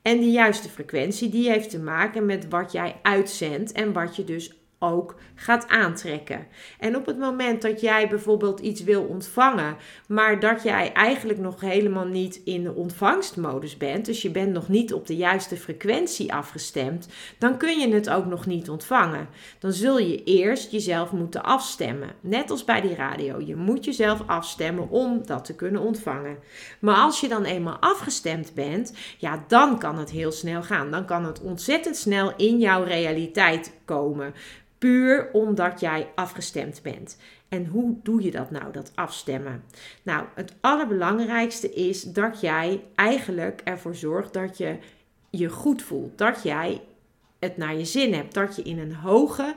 En 0.02 0.18
die 0.20 0.30
juiste 0.30 0.68
frequentie 0.68 1.28
die 1.28 1.50
heeft 1.50 1.70
te 1.70 1.78
maken 1.78 2.26
met 2.26 2.48
wat 2.48 2.72
jij 2.72 2.96
uitzendt 3.02 3.72
en 3.72 3.92
wat 3.92 4.16
je 4.16 4.24
dus 4.24 4.54
ook 4.82 5.14
gaat 5.34 5.68
aantrekken. 5.68 6.46
En 6.78 6.96
op 6.96 7.06
het 7.06 7.18
moment 7.18 7.62
dat 7.62 7.80
jij 7.80 8.08
bijvoorbeeld 8.08 8.60
iets 8.60 8.82
wil 8.82 9.02
ontvangen, 9.02 9.76
maar 10.08 10.40
dat 10.40 10.62
jij 10.62 10.92
eigenlijk 10.92 11.38
nog 11.38 11.60
helemaal 11.60 12.06
niet 12.06 12.40
in 12.44 12.62
de 12.62 12.74
ontvangstmodus 12.74 13.76
bent, 13.76 14.04
dus 14.04 14.22
je 14.22 14.30
bent 14.30 14.52
nog 14.52 14.68
niet 14.68 14.92
op 14.92 15.06
de 15.06 15.16
juiste 15.16 15.56
frequentie 15.56 16.32
afgestemd, 16.32 17.08
dan 17.38 17.56
kun 17.56 17.78
je 17.78 17.94
het 17.94 18.10
ook 18.10 18.26
nog 18.26 18.46
niet 18.46 18.70
ontvangen. 18.70 19.28
Dan 19.58 19.72
zul 19.72 19.98
je 19.98 20.24
eerst 20.24 20.70
jezelf 20.70 21.12
moeten 21.12 21.42
afstemmen. 21.42 22.10
Net 22.20 22.50
als 22.50 22.64
bij 22.64 22.80
die 22.80 22.94
radio. 22.94 23.40
Je 23.40 23.56
moet 23.56 23.84
jezelf 23.84 24.22
afstemmen 24.26 24.90
om 24.90 25.26
dat 25.26 25.44
te 25.44 25.54
kunnen 25.54 25.80
ontvangen. 25.80 26.38
Maar 26.78 26.96
als 26.96 27.20
je 27.20 27.28
dan 27.28 27.44
eenmaal 27.44 27.76
afgestemd 27.80 28.54
bent, 28.54 28.92
ja, 29.18 29.44
dan 29.48 29.78
kan 29.78 29.98
het 29.98 30.10
heel 30.10 30.32
snel 30.32 30.62
gaan. 30.62 30.90
Dan 30.90 31.04
kan 31.04 31.24
het 31.24 31.40
ontzettend 31.40 31.96
snel 31.96 32.32
in 32.36 32.58
jouw 32.58 32.82
realiteit 32.82 33.72
komen. 33.84 34.34
Puur 34.82 35.30
omdat 35.32 35.80
jij 35.80 36.08
afgestemd 36.14 36.82
bent. 36.82 37.16
En 37.48 37.66
hoe 37.66 37.96
doe 38.02 38.22
je 38.22 38.30
dat 38.30 38.50
nou, 38.50 38.72
dat 38.72 38.92
afstemmen? 38.94 39.64
Nou, 40.02 40.26
het 40.34 40.54
allerbelangrijkste 40.60 41.72
is 41.72 42.02
dat 42.02 42.40
jij 42.40 42.84
eigenlijk 42.94 43.60
ervoor 43.64 43.94
zorgt 43.94 44.32
dat 44.32 44.58
je 44.58 44.76
je 45.30 45.48
goed 45.48 45.82
voelt. 45.82 46.18
Dat 46.18 46.42
jij 46.42 46.80
het 47.38 47.56
naar 47.56 47.76
je 47.76 47.84
zin 47.84 48.14
hebt. 48.14 48.34
Dat 48.34 48.56
je 48.56 48.62
in 48.62 48.78
een 48.78 48.94
hoge 48.94 49.54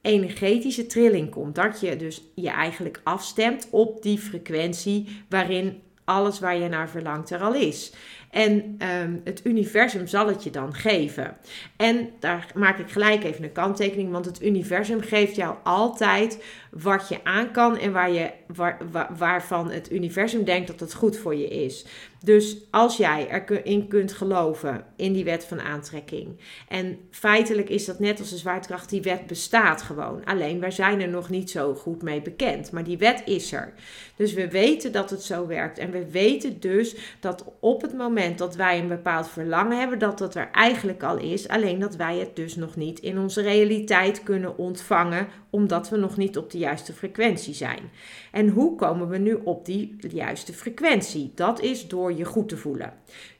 energetische 0.00 0.86
trilling 0.86 1.30
komt. 1.30 1.54
Dat 1.54 1.80
je 1.80 1.96
dus 1.96 2.22
je 2.34 2.50
eigenlijk 2.50 3.00
afstemt 3.02 3.68
op 3.70 4.02
die 4.02 4.18
frequentie 4.18 5.24
waarin 5.28 5.82
alles 6.04 6.40
waar 6.40 6.56
je 6.56 6.68
naar 6.68 6.88
verlangt 6.88 7.30
er 7.30 7.40
al 7.40 7.54
is. 7.54 7.92
En 8.32 8.78
um, 9.02 9.20
het 9.24 9.40
universum 9.44 10.06
zal 10.06 10.26
het 10.26 10.44
je 10.44 10.50
dan 10.50 10.74
geven. 10.74 11.36
En 11.76 12.10
daar 12.20 12.46
maak 12.54 12.78
ik 12.78 12.90
gelijk 12.90 13.24
even 13.24 13.44
een 13.44 13.52
kanttekening, 13.52 14.10
want 14.10 14.24
het 14.24 14.42
universum 14.42 15.00
geeft 15.00 15.36
jou 15.36 15.56
altijd 15.62 16.44
wat 16.70 17.08
je 17.08 17.24
aan 17.24 17.50
kan 17.50 17.78
en 17.78 17.92
waar 17.92 18.10
je, 18.10 18.30
waar, 18.46 18.78
waarvan 19.16 19.70
het 19.70 19.92
universum 19.92 20.44
denkt 20.44 20.66
dat 20.66 20.80
het 20.80 20.94
goed 20.94 21.16
voor 21.16 21.34
je 21.34 21.48
is. 21.48 21.86
Dus 22.24 22.56
als 22.70 22.96
jij 22.96 23.44
erin 23.46 23.88
kunt 23.88 24.12
geloven 24.12 24.84
in 24.96 25.12
die 25.12 25.24
wet 25.24 25.44
van 25.44 25.60
aantrekking. 25.60 26.40
En 26.68 26.98
feitelijk 27.10 27.68
is 27.68 27.84
dat 27.84 27.98
net 27.98 28.18
als 28.18 28.30
de 28.30 28.36
zwaartekracht, 28.36 28.90
die 28.90 29.02
wet 29.02 29.26
bestaat 29.26 29.82
gewoon. 29.82 30.24
Alleen 30.24 30.60
wij 30.60 30.70
zijn 30.70 31.00
er 31.00 31.08
nog 31.08 31.30
niet 31.30 31.50
zo 31.50 31.74
goed 31.74 32.02
mee 32.02 32.22
bekend. 32.22 32.72
Maar 32.72 32.84
die 32.84 32.98
wet 32.98 33.22
is 33.24 33.52
er. 33.52 33.72
Dus 34.16 34.32
we 34.32 34.48
weten 34.48 34.92
dat 34.92 35.10
het 35.10 35.22
zo 35.22 35.46
werkt. 35.46 35.78
En 35.78 35.90
we 35.90 36.10
weten 36.10 36.60
dus 36.60 36.96
dat 37.20 37.44
op 37.60 37.82
het 37.82 37.92
moment 37.92 38.21
dat 38.36 38.56
wij 38.56 38.78
een 38.78 38.88
bepaald 38.88 39.28
verlangen 39.28 39.78
hebben, 39.78 39.98
dat 39.98 40.18
dat 40.18 40.34
er 40.34 40.48
eigenlijk 40.52 41.02
al 41.02 41.18
is. 41.18 41.48
Alleen 41.48 41.78
dat 41.78 41.96
wij 41.96 42.18
het 42.18 42.36
dus 42.36 42.56
nog 42.56 42.76
niet 42.76 42.98
in 42.98 43.18
onze 43.18 43.42
realiteit 43.42 44.22
kunnen 44.22 44.58
ontvangen, 44.58 45.28
omdat 45.50 45.88
we 45.88 45.96
nog 45.96 46.16
niet 46.16 46.36
op 46.36 46.50
de 46.50 46.58
juiste 46.58 46.92
frequentie 46.92 47.54
zijn. 47.54 47.90
En 48.32 48.48
hoe 48.48 48.76
komen 48.76 49.08
we 49.08 49.18
nu 49.18 49.34
op 49.44 49.64
die 49.64 49.96
juiste 50.08 50.52
frequentie? 50.52 51.32
Dat 51.34 51.60
is 51.60 51.88
door 51.88 52.12
je 52.12 52.24
goed 52.24 52.48
te 52.48 52.56
voelen. 52.56 52.92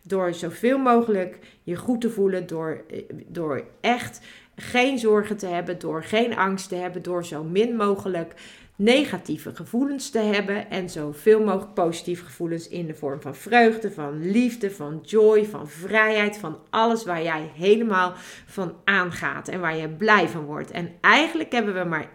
Door 0.03 0.35
zoveel 0.35 0.79
mogelijk 0.79 1.39
je 1.63 1.77
goed 1.77 2.01
te 2.01 2.11
voelen, 2.11 2.47
door, 2.47 2.85
eh, 2.91 2.99
door 3.27 3.65
echt 3.81 4.21
geen 4.57 4.99
zorgen 4.99 5.37
te 5.37 5.47
hebben, 5.47 5.79
door 5.79 6.05
geen 6.05 6.37
angst 6.37 6.69
te 6.69 6.75
hebben, 6.75 7.03
door 7.03 7.25
zo 7.25 7.45
min 7.45 7.77
mogelijk 7.77 8.35
negatieve 8.83 9.55
gevoelens 9.55 10.11
te 10.11 10.19
hebben 10.19 10.71
en 10.71 10.91
zoveel 10.91 11.41
mogelijk 11.45 11.75
positieve 11.75 12.25
gevoelens 12.25 12.69
in 12.69 12.87
de 12.87 12.95
vorm 12.95 13.21
van 13.21 13.35
vreugde, 13.35 13.91
van 13.91 14.31
liefde, 14.31 14.71
van 14.71 15.01
joy, 15.05 15.45
van 15.45 15.69
vrijheid, 15.69 16.37
van 16.37 16.59
alles 16.71 17.05
waar 17.05 17.23
jij 17.23 17.51
helemaal 17.55 18.13
van 18.47 18.75
aangaat 18.85 19.49
en 19.49 19.61
waar 19.61 19.77
je 19.77 19.89
blij 19.89 20.29
van 20.29 20.45
wordt. 20.45 20.71
En 20.71 20.91
eigenlijk 21.01 21.53
hebben 21.53 21.75
we 21.75 21.85
maar 21.85 22.11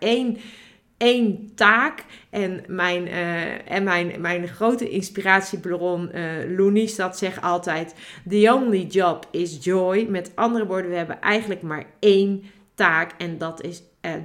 één 0.98 1.52
taak. 1.56 2.06
En 2.30 2.64
mijn, 2.68 3.08
uh, 3.08 3.72
en 3.72 3.84
mijn, 3.84 4.22
mijn 4.22 4.48
grote 4.48 4.90
inspiratiebron, 4.90 6.10
uh, 6.16 6.58
Loenies, 6.58 6.96
dat 6.96 7.18
zegt 7.18 7.42
altijd: 7.42 7.96
The 8.30 8.54
only 8.54 8.84
job 8.84 9.28
is 9.32 9.64
joy. 9.64 10.06
Met 10.10 10.32
andere 10.36 10.66
woorden, 10.66 10.92
we 10.92 10.98
hebben 10.98 11.22
eigenlijk 11.22 11.62
maar 11.62 11.86
één 12.00 12.44
taak 12.76 13.12
en 13.18 13.38
dat 13.38 13.64
is 13.64 13.84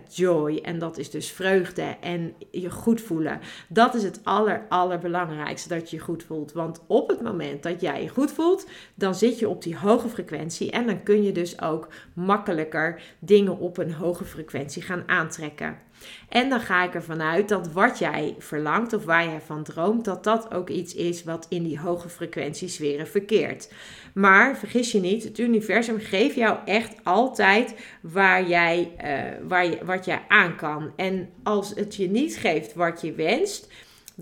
joy. 0.09 0.57
En 0.57 0.79
dat 0.79 0.99
is 0.99 1.11
dus 1.11 1.31
vreugde 1.31 1.97
en 2.01 2.35
je 2.51 2.71
goed 2.71 3.01
voelen. 3.01 3.41
Dat 3.69 3.95
is 3.95 4.03
het 4.03 4.21
aller, 4.23 4.67
allerbelangrijkste, 4.69 5.69
dat 5.69 5.91
je 5.91 5.97
je 5.97 6.03
goed 6.03 6.23
voelt. 6.23 6.53
Want 6.53 6.81
op 6.87 7.09
het 7.09 7.23
moment 7.23 7.63
dat 7.63 7.81
jij 7.81 8.03
je 8.03 8.09
goed 8.09 8.33
voelt, 8.33 8.67
dan 8.95 9.15
zit 9.15 9.39
je 9.39 9.49
op 9.49 9.63
die 9.63 9.77
hoge 9.77 10.09
frequentie. 10.09 10.71
En 10.71 10.87
dan 10.87 11.03
kun 11.03 11.23
je 11.23 11.33
dus 11.33 11.61
ook 11.61 11.89
makkelijker 12.15 13.03
dingen 13.19 13.59
op 13.59 13.79
een 13.79 13.93
hoge 13.93 14.25
frequentie 14.25 14.83
gaan 14.83 15.03
aantrekken. 15.07 15.79
En 16.29 16.49
dan 16.49 16.61
ga 16.61 16.85
ik 16.85 16.95
ervan 16.95 17.23
uit 17.23 17.49
dat 17.49 17.73
wat 17.73 17.99
jij 17.99 18.35
verlangt 18.39 18.93
of 18.93 19.05
waar 19.05 19.25
jij 19.25 19.41
van 19.41 19.65
droomt, 19.65 20.05
dat 20.05 20.25
dat 20.25 20.55
ook 20.55 20.69
iets 20.69 20.95
is 20.95 21.25
wat 21.25 21.47
in 21.49 21.63
die 21.63 21.81
hoge 21.81 22.09
frequentiesferen 22.09 23.09
verkeert. 23.09 23.69
Maar 24.15 24.57
vergis 24.57 24.93
je 24.93 25.01
niet, 25.01 25.25
het 25.25 25.39
universum 25.39 25.99
geeft 26.01 26.35
jou 26.35 26.59
echt 26.65 26.95
altijd 27.03 27.75
waar 28.01 28.49
jij, 28.49 28.93
uh, 29.05 29.49
waar 29.49 29.67
je, 29.67 29.79
wat 29.85 30.05
jij 30.05 30.23
aan 30.29 30.57
kan. 30.57 30.93
En 30.97 31.29
als 31.43 31.73
het 31.75 31.97
je 31.97 32.11
niet 32.11 32.37
geeft 32.37 32.75
wat 32.75 33.01
je 33.01 33.13
wenst, 33.13 33.69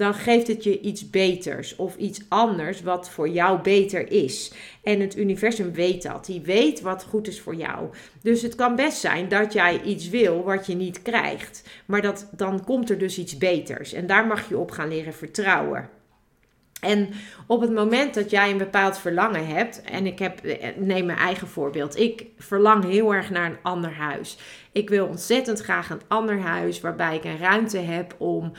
dan 0.01 0.15
geeft 0.15 0.47
het 0.47 0.65
je 0.65 0.81
iets 0.81 1.11
beters 1.11 1.77
of 1.77 1.97
iets 1.97 2.21
anders 2.29 2.83
wat 2.83 3.11
voor 3.11 3.29
jou 3.29 3.63
beter 3.63 4.13
is. 4.13 4.53
En 4.83 5.01
het 5.01 5.17
universum 5.17 5.73
weet 5.73 6.03
dat. 6.03 6.27
Die 6.27 6.41
weet 6.41 6.81
wat 6.81 7.05
goed 7.05 7.29
is 7.29 7.41
voor 7.41 7.55
jou. 7.55 7.89
Dus 8.23 8.43
het 8.43 8.55
kan 8.55 8.77
best 8.77 8.99
zijn 8.99 9.29
dat 9.29 9.53
jij 9.53 9.83
iets 9.83 10.09
wil 10.09 10.45
wat 10.45 10.67
je 10.67 10.75
niet 10.75 11.03
krijgt. 11.03 11.63
Maar 11.87 12.03
dat, 12.03 12.29
dan 12.33 12.65
komt 12.65 12.91
er 12.91 12.99
dus 12.99 13.19
iets 13.19 13.39
beters. 13.39 13.93
En 13.93 14.07
daar 14.07 14.27
mag 14.27 14.49
je 14.49 14.59
op 14.59 14.71
gaan 14.71 14.89
leren 14.89 15.15
vertrouwen. 15.15 15.89
En 16.81 17.09
op 17.47 17.61
het 17.61 17.73
moment 17.73 18.15
dat 18.15 18.31
jij 18.31 18.51
een 18.51 18.59
bepaald 18.59 18.99
verlangen 18.99 19.47
hebt, 19.47 19.83
en 19.83 20.07
ik 20.07 20.19
heb, 20.19 20.45
eh, 20.45 20.69
neem 20.77 21.07
mijn 21.07 21.19
eigen 21.19 21.49
voorbeeld, 21.49 21.99
ik 21.99 22.27
verlang 22.39 22.85
heel 22.85 23.15
erg 23.15 23.31
naar 23.31 23.51
een 23.51 23.59
ander 23.63 23.93
huis. 23.93 24.39
Ik 24.73 24.89
wil 24.89 25.07
ontzettend 25.07 25.61
graag 25.61 25.91
een 25.91 26.01
ander 26.09 26.41
huis 26.41 26.81
waarbij 26.81 27.17
ik 27.17 27.25
een 27.25 27.39
ruimte 27.39 27.79
heb 27.79 28.15
om, 28.19 28.53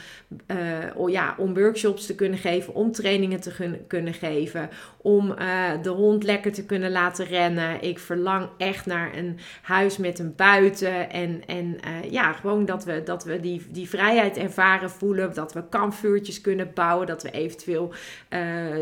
uh, 0.47 1.07
ja, 1.07 1.35
om 1.37 1.53
workshops 1.53 2.05
te 2.05 2.15
kunnen 2.15 2.39
geven, 2.39 2.73
om 2.73 2.91
trainingen 2.91 3.41
te 3.41 3.79
kunnen 3.87 4.13
geven, 4.13 4.69
om 4.97 5.35
uh, 5.39 5.71
de 5.81 5.89
hond 5.89 6.23
lekker 6.23 6.51
te 6.51 6.65
kunnen 6.65 6.91
laten 6.91 7.25
rennen. 7.25 7.81
Ik 7.81 7.99
verlang 7.99 8.49
echt 8.57 8.85
naar 8.85 9.17
een 9.17 9.39
huis 9.61 9.97
met 9.97 10.19
een 10.19 10.35
buiten 10.35 11.09
en, 11.09 11.41
en 11.45 11.65
uh, 11.65 12.11
ja, 12.11 12.33
gewoon 12.33 12.65
dat 12.65 12.85
we, 12.85 13.03
dat 13.03 13.23
we 13.23 13.39
die, 13.39 13.65
die 13.69 13.89
vrijheid 13.89 14.37
ervaren 14.37 14.89
voelen, 14.89 15.33
dat 15.33 15.53
we 15.53 15.69
kampvuurtjes 15.69 16.41
kunnen 16.41 16.71
bouwen, 16.73 17.07
dat 17.07 17.23
we 17.23 17.31
eventueel 17.31 17.93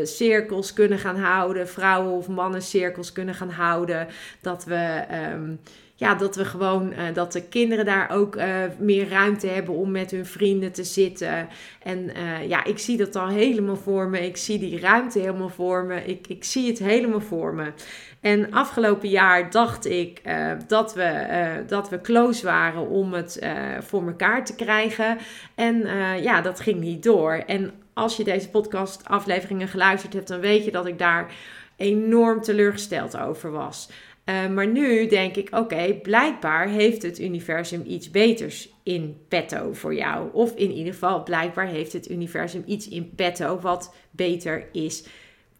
cirkels 0.02 0.72
kunnen 0.72 0.98
gaan 0.98 1.18
houden, 1.18 1.68
vrouwen 1.68 2.12
of 2.12 2.28
mannen 2.28 2.62
cirkels 2.62 3.12
kunnen 3.12 3.34
gaan 3.34 3.50
houden, 3.50 4.06
dat 4.40 4.64
we... 4.64 5.04
Um, 5.34 5.60
ja, 6.00 6.14
dat 6.14 6.36
we 6.36 6.44
gewoon, 6.44 6.92
uh, 6.92 6.98
dat 7.14 7.32
de 7.32 7.42
kinderen 7.42 7.84
daar 7.84 8.10
ook 8.10 8.36
uh, 8.36 8.44
meer 8.78 9.08
ruimte 9.08 9.46
hebben 9.46 9.74
om 9.74 9.90
met 9.90 10.10
hun 10.10 10.26
vrienden 10.26 10.72
te 10.72 10.84
zitten. 10.84 11.48
En 11.82 11.98
uh, 11.98 12.48
ja, 12.48 12.64
ik 12.64 12.78
zie 12.78 12.96
dat 12.96 13.16
al 13.16 13.28
helemaal 13.28 13.76
voor 13.76 14.08
me. 14.08 14.26
Ik 14.26 14.36
zie 14.36 14.58
die 14.58 14.80
ruimte 14.80 15.18
helemaal 15.18 15.48
voor 15.48 15.84
me. 15.84 16.04
Ik, 16.04 16.26
ik 16.28 16.44
zie 16.44 16.66
het 16.66 16.78
helemaal 16.78 17.20
voor 17.20 17.54
me. 17.54 17.72
En 18.20 18.52
afgelopen 18.52 19.08
jaar 19.08 19.50
dacht 19.50 19.86
ik 19.86 20.22
dat, 20.66 20.94
we, 20.94 21.64
dat 21.66 21.88
we 21.88 22.00
close 22.00 22.44
waren 22.44 22.88
om 22.88 23.12
het 23.12 23.46
voor 23.80 24.06
elkaar 24.06 24.44
te 24.44 24.54
krijgen. 24.54 25.18
En 25.54 25.86
ja, 26.22 26.40
dat 26.40 26.60
ging 26.60 26.80
niet 26.80 27.02
door. 27.02 27.32
En 27.32 27.72
als 27.92 28.16
je 28.16 28.24
deze 28.24 28.48
podcast 28.48 29.08
afleveringen 29.08 29.68
geluisterd 29.68 30.12
hebt, 30.12 30.28
dan 30.28 30.40
weet 30.40 30.64
je 30.64 30.70
dat 30.70 30.86
ik 30.86 30.98
daar 30.98 31.32
enorm 31.76 32.40
teleurgesteld 32.42 33.18
over 33.18 33.50
was. 33.50 33.88
Uh, 34.30 34.48
maar 34.48 34.66
nu 34.66 35.06
denk 35.06 35.36
ik, 35.36 35.48
oké, 35.56 35.94
blijkbaar 36.02 36.68
heeft 36.68 37.02
het 37.02 37.20
universum 37.20 37.82
iets 37.86 38.10
beters 38.10 38.68
in 38.82 39.16
petto 39.28 39.72
voor 39.72 39.94
jou. 39.94 40.32
Of 40.32 40.54
in 40.54 40.70
ieder 40.70 40.92
geval, 40.92 41.22
blijkbaar 41.22 41.66
heeft 41.66 41.92
het 41.92 42.10
universum 42.10 42.62
iets 42.66 42.88
in 42.88 43.14
petto 43.14 43.58
wat 43.60 43.94
beter 44.10 44.68
is 44.72 45.04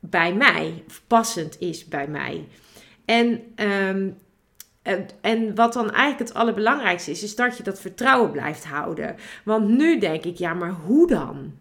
bij 0.01 0.35
mij, 0.35 0.85
passend 1.07 1.61
is 1.61 1.85
bij 1.85 2.09
mij. 2.09 2.49
En, 3.05 3.41
um, 3.57 4.17
en 5.21 5.55
wat 5.55 5.73
dan 5.73 5.91
eigenlijk 5.91 6.19
het 6.19 6.35
allerbelangrijkste 6.35 7.11
is, 7.11 7.23
is 7.23 7.37
dat 7.37 7.57
je 7.57 7.63
dat 7.63 7.81
vertrouwen 7.81 8.31
blijft 8.31 8.65
houden. 8.65 9.17
Want 9.45 9.69
nu 9.69 9.99
denk 9.99 10.25
ik, 10.25 10.37
ja, 10.37 10.55
maar 10.55 10.75
hoe 10.87 11.07
dan? 11.07 11.53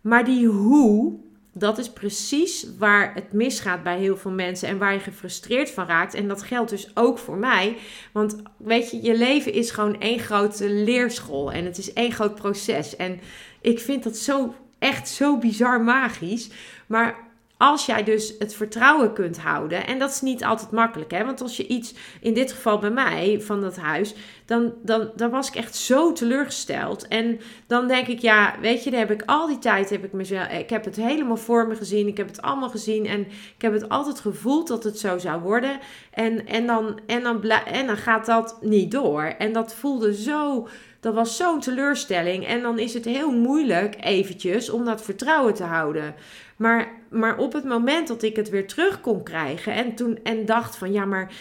Maar 0.00 0.24
die 0.24 0.46
hoe, 0.46 1.18
dat 1.58 1.78
is 1.78 1.90
precies 1.90 2.66
waar 2.78 3.14
het 3.14 3.32
misgaat 3.32 3.82
bij 3.82 3.98
heel 3.98 4.16
veel 4.16 4.30
mensen 4.30 4.68
en 4.68 4.78
waar 4.78 4.92
je 4.92 5.00
gefrustreerd 5.00 5.70
van 5.70 5.86
raakt. 5.86 6.14
En 6.14 6.28
dat 6.28 6.42
geldt 6.42 6.70
dus 6.70 6.90
ook 6.94 7.18
voor 7.18 7.36
mij. 7.36 7.76
Want 8.12 8.36
weet 8.56 8.90
je, 8.90 9.02
je 9.02 9.16
leven 9.16 9.52
is 9.52 9.70
gewoon 9.70 10.00
één 10.00 10.18
grote 10.18 10.70
leerschool 10.70 11.52
en 11.52 11.64
het 11.64 11.78
is 11.78 11.92
één 11.92 12.12
groot 12.12 12.34
proces. 12.34 12.96
En 12.96 13.20
ik 13.60 13.78
vind 13.78 14.02
dat 14.02 14.16
zo 14.16 14.54
echt 14.78 15.08
zo 15.08 15.38
bizar 15.38 15.80
magisch. 15.80 16.50
Maar 16.86 17.25
als 17.58 17.86
jij 17.86 18.04
dus 18.04 18.34
het 18.38 18.54
vertrouwen 18.54 19.12
kunt 19.12 19.38
houden, 19.38 19.86
en 19.86 19.98
dat 19.98 20.10
is 20.10 20.20
niet 20.20 20.44
altijd 20.44 20.70
makkelijk, 20.70 21.10
hè? 21.10 21.24
want 21.24 21.40
als 21.40 21.56
je 21.56 21.66
iets, 21.66 21.94
in 22.20 22.34
dit 22.34 22.52
geval 22.52 22.78
bij 22.78 22.90
mij, 22.90 23.40
van 23.40 23.60
dat 23.60 23.76
huis, 23.76 24.14
dan, 24.46 24.72
dan, 24.82 25.10
dan 25.14 25.30
was 25.30 25.48
ik 25.48 25.54
echt 25.54 25.76
zo 25.76 26.12
teleurgesteld. 26.12 27.08
En 27.08 27.40
dan 27.66 27.88
denk 27.88 28.06
ik, 28.06 28.18
ja, 28.18 28.54
weet 28.60 28.84
je, 28.84 28.90
dan 28.90 28.98
heb 28.98 29.10
ik 29.10 29.22
al 29.26 29.46
die 29.46 29.58
tijd, 29.58 29.90
heb 29.90 30.04
ik 30.04 30.12
mezelf, 30.12 30.48
ik 30.48 30.70
heb 30.70 30.84
het 30.84 30.96
helemaal 30.96 31.36
voor 31.36 31.66
me 31.66 31.74
gezien, 31.74 32.06
ik 32.06 32.16
heb 32.16 32.26
het 32.28 32.42
allemaal 32.42 32.70
gezien 32.70 33.06
en 33.06 33.20
ik 33.56 33.62
heb 33.62 33.72
het 33.72 33.88
altijd 33.88 34.20
gevoeld 34.20 34.68
dat 34.68 34.84
het 34.84 34.98
zo 34.98 35.18
zou 35.18 35.40
worden. 35.40 35.78
En, 36.10 36.46
en, 36.46 36.66
dan, 36.66 37.00
en, 37.06 37.22
dan, 37.22 37.42
en 37.50 37.86
dan 37.86 37.96
gaat 37.96 38.26
dat 38.26 38.58
niet 38.60 38.90
door. 38.90 39.22
En 39.22 39.52
dat 39.52 39.74
voelde 39.74 40.14
zo 40.14 40.68
dat 41.00 41.14
was 41.14 41.36
zo'n 41.36 41.60
teleurstelling. 41.60 42.46
En 42.46 42.62
dan 42.62 42.78
is 42.78 42.94
het 42.94 43.04
heel 43.04 43.32
moeilijk 43.32 43.96
eventjes 44.00 44.70
om 44.70 44.84
dat 44.84 45.02
vertrouwen 45.02 45.54
te 45.54 45.64
houden. 45.64 46.14
Maar, 46.56 46.88
maar 47.10 47.38
op 47.38 47.52
het 47.52 47.64
moment 47.64 48.08
dat 48.08 48.22
ik 48.22 48.36
het 48.36 48.50
weer 48.50 48.66
terug 48.66 49.00
kon 49.00 49.22
krijgen 49.22 49.72
en, 49.72 49.94
toen, 49.94 50.18
en 50.22 50.44
dacht 50.44 50.76
van 50.76 50.92
ja, 50.92 51.04
maar 51.04 51.32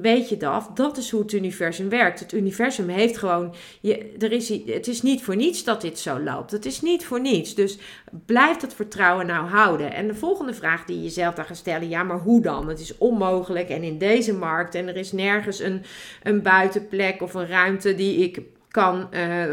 weet 0.00 0.28
je 0.28 0.36
dat, 0.36 0.70
dat 0.74 0.96
is 0.96 1.10
hoe 1.10 1.20
het 1.20 1.32
universum 1.32 1.88
werkt. 1.88 2.20
Het 2.20 2.32
universum 2.32 2.88
heeft 2.88 3.18
gewoon, 3.18 3.54
je, 3.80 4.14
er 4.18 4.32
is, 4.32 4.48
het 4.48 4.86
is 4.86 5.02
niet 5.02 5.22
voor 5.22 5.36
niets 5.36 5.64
dat 5.64 5.80
dit 5.80 5.98
zo 5.98 6.20
loopt. 6.20 6.50
Het 6.50 6.66
is 6.66 6.80
niet 6.80 7.04
voor 7.04 7.20
niets. 7.20 7.54
Dus 7.54 7.78
blijf 8.26 8.56
dat 8.56 8.74
vertrouwen 8.74 9.26
nou 9.26 9.46
houden. 9.48 9.92
En 9.92 10.06
de 10.06 10.14
volgende 10.14 10.54
vraag 10.54 10.84
die 10.84 10.96
je 10.96 11.02
jezelf 11.02 11.34
dan 11.34 11.44
gaat 11.44 11.56
stellen, 11.56 11.88
ja, 11.88 12.02
maar 12.02 12.18
hoe 12.18 12.42
dan? 12.42 12.68
Het 12.68 12.80
is 12.80 12.98
onmogelijk 12.98 13.68
en 13.68 13.82
in 13.82 13.98
deze 13.98 14.34
markt 14.34 14.74
en 14.74 14.88
er 14.88 14.96
is 14.96 15.12
nergens 15.12 15.60
een, 15.60 15.82
een 16.22 16.42
buitenplek 16.42 17.22
of 17.22 17.34
een 17.34 17.46
ruimte 17.46 17.94
die 17.94 18.18
ik 18.18 18.40
kan 18.70 19.08
uh, 19.14 19.44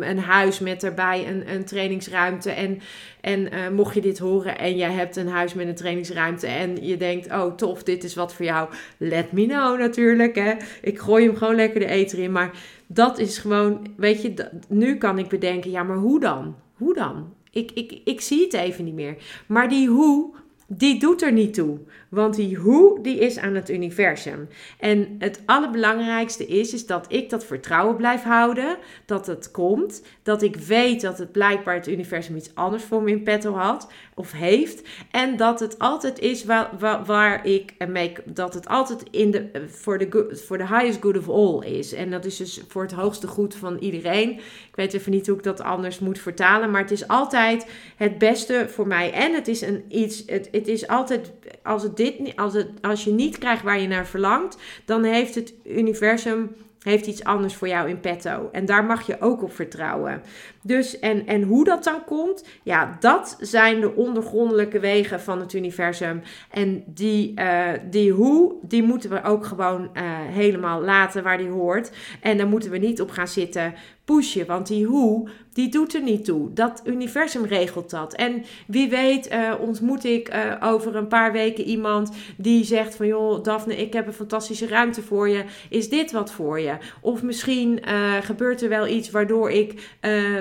een 0.00 0.18
huis 0.18 0.58
met 0.58 0.80
daarbij 0.80 1.28
een, 1.28 1.54
een 1.54 1.64
trainingsruimte. 1.64 2.50
En, 2.50 2.80
en 3.20 3.40
uh, 3.40 3.68
mocht 3.68 3.94
je 3.94 4.00
dit 4.00 4.18
horen 4.18 4.58
en 4.58 4.76
jij 4.76 4.92
hebt 4.92 5.16
een 5.16 5.28
huis 5.28 5.54
met 5.54 5.66
een 5.66 5.74
trainingsruimte 5.74 6.46
en 6.46 6.86
je 6.86 6.96
denkt, 6.96 7.32
oh 7.32 7.54
tof, 7.54 7.82
dit 7.82 8.04
is 8.04 8.14
wat 8.14 8.34
voor 8.34 8.44
jou, 8.44 8.68
let 8.96 9.32
me 9.32 9.46
know 9.46 9.78
natuurlijk. 9.78 10.34
Hè. 10.34 10.52
Ik 10.82 10.98
gooi 10.98 11.26
hem 11.26 11.36
gewoon 11.36 11.54
lekker 11.54 11.80
de 11.80 11.86
eten 11.86 12.18
in. 12.18 12.32
Maar 12.32 12.50
dat 12.86 13.18
is 13.18 13.38
gewoon, 13.38 13.86
weet 13.96 14.22
je, 14.22 14.50
nu 14.68 14.96
kan 14.96 15.18
ik 15.18 15.28
bedenken, 15.28 15.70
ja, 15.70 15.82
maar 15.82 15.96
hoe 15.96 16.20
dan? 16.20 16.56
Hoe 16.74 16.94
dan? 16.94 17.34
Ik, 17.50 17.70
ik, 17.74 18.00
ik 18.04 18.20
zie 18.20 18.42
het 18.42 18.52
even 18.52 18.84
niet 18.84 18.94
meer. 18.94 19.16
Maar 19.46 19.68
die 19.68 19.88
hoe, 19.88 20.34
die 20.72 20.98
doet 20.98 21.22
er 21.22 21.32
niet 21.32 21.54
toe. 21.54 21.78
Want 22.08 22.34
die 22.34 22.56
hoe, 22.56 23.02
die 23.02 23.18
is 23.18 23.38
aan 23.38 23.54
het 23.54 23.70
universum. 23.70 24.48
En 24.78 25.16
het 25.18 25.42
allerbelangrijkste 25.46 26.46
is, 26.46 26.72
is 26.72 26.86
dat 26.86 27.12
ik 27.12 27.30
dat 27.30 27.44
vertrouwen 27.44 27.96
blijf 27.96 28.22
houden. 28.22 28.76
Dat 29.06 29.26
het 29.26 29.50
komt. 29.50 30.02
Dat 30.22 30.42
ik 30.42 30.56
weet 30.56 31.00
dat 31.00 31.18
het 31.18 31.32
blijkbaar 31.32 31.74
het 31.74 31.88
universum 31.88 32.36
iets 32.36 32.54
anders 32.54 32.82
voor 32.82 33.02
me 33.02 33.10
in 33.10 33.22
petto 33.22 33.52
had. 33.52 33.92
Of 34.20 34.32
heeft. 34.32 34.82
En 35.10 35.36
dat 35.36 35.60
het 35.60 35.78
altijd 35.78 36.18
is 36.18 36.44
waar, 36.44 36.70
waar, 36.78 37.04
waar 37.04 37.46
ik 37.46 37.74
mee, 37.88 38.12
dat 38.24 38.54
het 38.54 38.68
altijd 38.68 39.02
in 39.10 39.30
de, 39.30 39.50
voor 39.66 39.98
de, 39.98 40.40
voor 40.46 40.58
de 40.58 40.66
highest 40.66 41.02
good 41.02 41.18
of 41.18 41.28
all 41.28 41.70
is. 41.72 41.92
En 41.92 42.10
dat 42.10 42.24
is 42.24 42.36
dus 42.36 42.62
voor 42.68 42.82
het 42.82 42.92
hoogste 42.92 43.26
goed 43.26 43.54
van 43.54 43.76
iedereen. 43.78 44.30
Ik 44.30 44.74
weet 44.74 44.94
even 44.94 45.12
niet 45.12 45.26
hoe 45.26 45.36
ik 45.36 45.42
dat 45.42 45.60
anders 45.60 45.98
moet 45.98 46.18
vertalen. 46.18 46.70
Maar 46.70 46.80
het 46.80 46.90
is 46.90 47.08
altijd 47.08 47.66
het 47.96 48.18
beste 48.18 48.66
voor 48.68 48.86
mij. 48.86 49.12
En 49.12 49.34
het 49.34 49.48
is 49.48 49.60
een 49.60 49.84
iets, 49.88 50.22
het, 50.26 50.48
het 50.52 50.68
is 50.68 50.86
altijd, 50.86 51.32
als 51.62 51.82
het 51.82 51.96
dit, 51.96 52.36
als, 52.36 52.54
het, 52.54 52.68
als 52.80 53.04
je 53.04 53.12
niet 53.12 53.38
krijgt 53.38 53.62
waar 53.62 53.80
je 53.80 53.88
naar 53.88 54.06
verlangt, 54.06 54.56
dan 54.84 55.04
heeft 55.04 55.34
het 55.34 55.54
universum 55.64 56.54
heeft 56.82 57.06
iets 57.06 57.24
anders 57.24 57.54
voor 57.54 57.68
jou 57.68 57.88
in 57.88 58.00
petto. 58.00 58.48
En 58.52 58.64
daar 58.64 58.84
mag 58.84 59.06
je 59.06 59.20
ook 59.20 59.42
op 59.42 59.52
vertrouwen. 59.52 60.22
Dus, 60.62 60.98
en, 60.98 61.26
en 61.26 61.42
hoe 61.42 61.64
dat 61.64 61.84
dan 61.84 62.04
komt, 62.04 62.44
ja, 62.62 62.96
dat 63.00 63.36
zijn 63.40 63.80
de 63.80 63.94
ondergrondelijke 63.94 64.80
wegen 64.80 65.20
van 65.20 65.40
het 65.40 65.52
universum. 65.52 66.22
En 66.50 66.82
die, 66.86 67.40
uh, 67.40 67.68
die 67.90 68.12
hoe, 68.12 68.54
die 68.62 68.82
moeten 68.82 69.10
we 69.10 69.22
ook 69.22 69.46
gewoon 69.46 69.82
uh, 69.82 70.02
helemaal 70.14 70.82
laten 70.82 71.22
waar 71.22 71.38
die 71.38 71.48
hoort. 71.48 71.90
En 72.20 72.36
daar 72.36 72.48
moeten 72.48 72.70
we 72.70 72.78
niet 72.78 73.00
op 73.00 73.10
gaan 73.10 73.28
zitten 73.28 73.74
pushen. 74.10 74.46
Want 74.46 74.66
die 74.66 74.86
hoe, 74.86 75.28
die 75.52 75.68
doet 75.68 75.94
er 75.94 76.02
niet 76.02 76.24
toe. 76.24 76.52
Dat 76.52 76.82
universum 76.84 77.44
regelt 77.44 77.90
dat. 77.90 78.14
En 78.14 78.44
wie 78.66 78.88
weet 78.88 79.32
uh, 79.32 79.52
ontmoet 79.60 80.04
ik 80.04 80.34
uh, 80.34 80.54
over 80.60 80.96
een 80.96 81.08
paar 81.08 81.32
weken 81.32 81.64
iemand 81.64 82.12
die 82.36 82.64
zegt 82.64 82.94
van... 82.94 83.06
joh, 83.06 83.42
Daphne, 83.42 83.76
ik 83.76 83.92
heb 83.92 84.06
een 84.06 84.12
fantastische 84.12 84.66
ruimte 84.66 85.02
voor 85.02 85.28
je. 85.28 85.44
Is 85.68 85.88
dit 85.88 86.12
wat 86.12 86.32
voor 86.32 86.60
je? 86.60 86.76
Of 87.00 87.22
misschien 87.22 87.80
uh, 87.88 88.14
gebeurt 88.22 88.62
er 88.62 88.68
wel 88.68 88.86
iets 88.86 89.10
waardoor, 89.10 89.50
ik, 89.50 89.98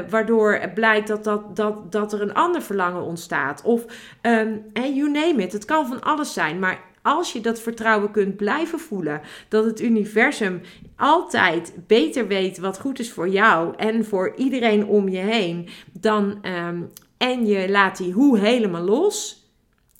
waardoor 0.10 0.72
blijkt 0.74 1.08
dat, 1.08 1.24
dat, 1.24 1.56
dat, 1.56 1.92
dat 1.92 2.14
er 2.14 2.22
een 2.22 2.34
ander 2.34 2.62
verlangen 2.62 3.04
ontstaat. 3.04 3.62
Of 3.64 3.86
um, 4.22 4.66
you 4.74 5.12
name 5.12 5.44
it. 5.44 5.52
Het 5.52 5.66
kan 5.66 5.88
van 5.88 6.02
alles 6.02 6.34
zijn. 6.34 6.60
Maar 6.60 6.89
als 7.02 7.34
je 7.34 7.42
dat 7.42 7.62
vertrouwen 7.62 8.12
kunt 8.12 8.36
blijven 8.36 8.80
voelen, 8.80 9.22
dat 9.48 9.66
het 9.66 9.82
universum 9.82 10.62
altijd 10.96 11.74
beter 11.88 12.28
weet 12.28 12.58
wat 12.58 12.80
goed 12.80 13.00
is 13.00 13.12
voor 13.12 13.30
jou 13.30 13.74
en 13.78 14.06
voor 14.06 14.34
iedereen 14.36 14.86
om 14.86 15.10
je 15.10 15.18
heen, 15.18 15.70
dan 15.94 16.46
um, 16.68 16.90
en 17.18 17.46
je 17.46 17.70
laat 17.70 17.98
die 17.98 18.14
hoe 18.14 18.38
helemaal 18.38 18.84
los. 18.84 19.48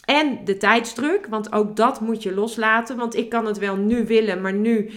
En 0.06 0.40
de 0.46 0.58
tijdsdruk, 0.58 1.28
want 1.30 1.54
ook 1.54 1.76
dat 1.76 2.02
moet 2.02 2.24
je 2.24 2.34
loslaten. 2.34 2.98
Want 2.98 3.16
ik 3.16 3.30
kan 3.30 3.46
het 3.46 3.58
wel 3.58 3.76
nu 3.76 4.06
willen, 4.06 4.42
maar 4.42 4.54
nu 4.54 4.92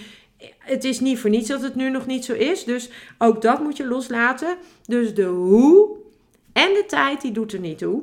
het 0.58 0.84
is 0.84 1.00
niet 1.00 1.18
voor 1.18 1.30
niets 1.30 1.48
dat 1.48 1.62
het 1.62 1.74
nu 1.74 1.90
nog 1.90 2.06
niet 2.06 2.24
zo 2.24 2.32
is. 2.32 2.64
Dus 2.64 2.90
ook 3.18 3.42
dat 3.42 3.60
moet 3.60 3.76
je 3.76 3.86
loslaten. 3.86 4.56
Dus 4.86 5.14
de 5.14 5.24
hoe 5.24 5.96
en 6.52 6.74
de 6.74 6.84
tijd, 6.86 7.20
die 7.20 7.32
doet 7.32 7.52
er 7.52 7.60
niet 7.60 7.78
toe. 7.78 8.02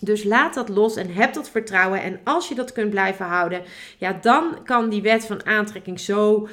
Dus 0.00 0.24
laat 0.24 0.54
dat 0.54 0.68
los 0.68 0.96
en 0.96 1.14
heb 1.14 1.34
dat 1.34 1.50
vertrouwen. 1.50 2.02
En 2.02 2.20
als 2.24 2.48
je 2.48 2.54
dat 2.54 2.72
kunt 2.72 2.90
blijven 2.90 3.26
houden, 3.26 3.62
ja, 3.98 4.18
dan 4.20 4.64
kan 4.64 4.88
die 4.88 5.02
wet 5.02 5.26
van 5.26 5.46
aantrekking 5.46 6.00
zo 6.00 6.48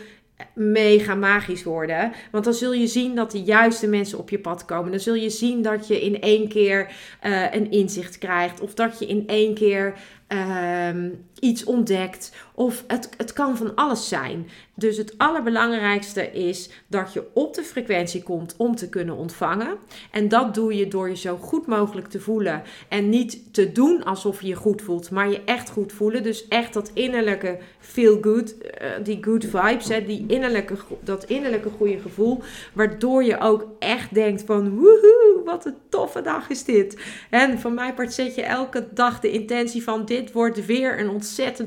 mega 0.53 1.15
magisch 1.15 1.63
worden. 1.63 2.11
Want 2.31 2.43
dan 2.43 2.53
zul 2.53 2.73
je 2.73 2.87
zien 2.87 3.15
dat 3.15 3.31
de 3.31 3.41
juiste 3.41 3.87
mensen 3.87 4.17
op 4.17 4.29
je 4.29 4.39
pad 4.39 4.65
komen. 4.65 4.91
Dan 4.91 4.99
zul 4.99 5.13
je 5.13 5.29
zien 5.29 5.61
dat 5.61 5.87
je 5.87 6.01
in 6.01 6.21
één 6.21 6.47
keer 6.47 6.91
uh, 7.23 7.53
een 7.53 7.71
inzicht 7.71 8.17
krijgt. 8.17 8.61
Of 8.61 8.73
dat 8.73 8.99
je 8.99 9.05
in 9.05 9.23
één 9.27 9.53
keer 9.53 9.93
uh, 10.29 10.89
iets 11.39 11.63
ontdekt. 11.63 12.31
Of 12.53 12.83
het, 12.87 13.09
het 13.17 13.33
kan 13.33 13.57
van 13.57 13.75
alles 13.75 14.07
zijn. 14.07 14.49
Dus 14.75 14.97
het 14.97 15.17
allerbelangrijkste 15.17 16.31
is 16.31 16.69
dat 16.87 17.13
je 17.13 17.23
op 17.33 17.53
de 17.53 17.63
frequentie 17.63 18.23
komt 18.23 18.55
om 18.57 18.75
te 18.75 18.89
kunnen 18.89 19.15
ontvangen. 19.15 19.77
En 20.11 20.27
dat 20.27 20.53
doe 20.53 20.75
je 20.75 20.87
door 20.87 21.09
je 21.09 21.15
zo 21.15 21.37
goed 21.37 21.65
mogelijk 21.65 22.07
te 22.07 22.19
voelen. 22.19 22.63
En 22.89 23.09
niet 23.09 23.53
te 23.53 23.71
doen 23.71 24.03
alsof 24.03 24.41
je 24.41 24.47
je 24.47 24.55
goed 24.55 24.81
voelt, 24.81 25.11
maar 25.11 25.29
je 25.29 25.41
echt 25.45 25.69
goed 25.69 25.93
voelen. 25.93 26.23
Dus 26.23 26.47
echt 26.47 26.73
dat 26.73 26.91
innerlijke 26.93 27.57
feel 27.79 28.17
good, 28.21 28.55
uh, 28.81 28.87
die 29.03 29.23
good 29.23 29.45
vibes, 29.45 29.87
hè, 29.87 30.05
die 30.05 30.25
innerlijke, 30.27 30.75
dat 30.99 31.23
innerlijke 31.23 31.69
goede 31.69 31.99
gevoel. 31.99 32.41
Waardoor 32.73 33.23
je 33.23 33.39
ook 33.39 33.67
echt 33.79 34.13
denkt 34.13 34.43
van 34.45 34.69
woehoe, 34.69 35.41
wat 35.45 35.65
een 35.65 35.77
toffe 35.89 36.21
dag 36.21 36.49
is 36.49 36.63
dit. 36.63 36.97
En 37.29 37.59
van 37.59 37.73
mijn 37.73 37.93
part 37.93 38.13
zet 38.13 38.35
je 38.35 38.43
elke 38.43 38.87
dag 38.93 39.19
de 39.19 39.31
intentie 39.31 39.83
van 39.83 40.05
dit 40.05 40.31
wordt 40.31 40.65
weer 40.65 40.99
een 40.99 41.09
ontzettend 41.09 41.23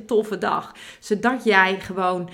toffe 0.07 0.39
dag. 0.39 0.73
Zodat 0.99 1.45
jij 1.45 1.81
gewoon 1.81 2.31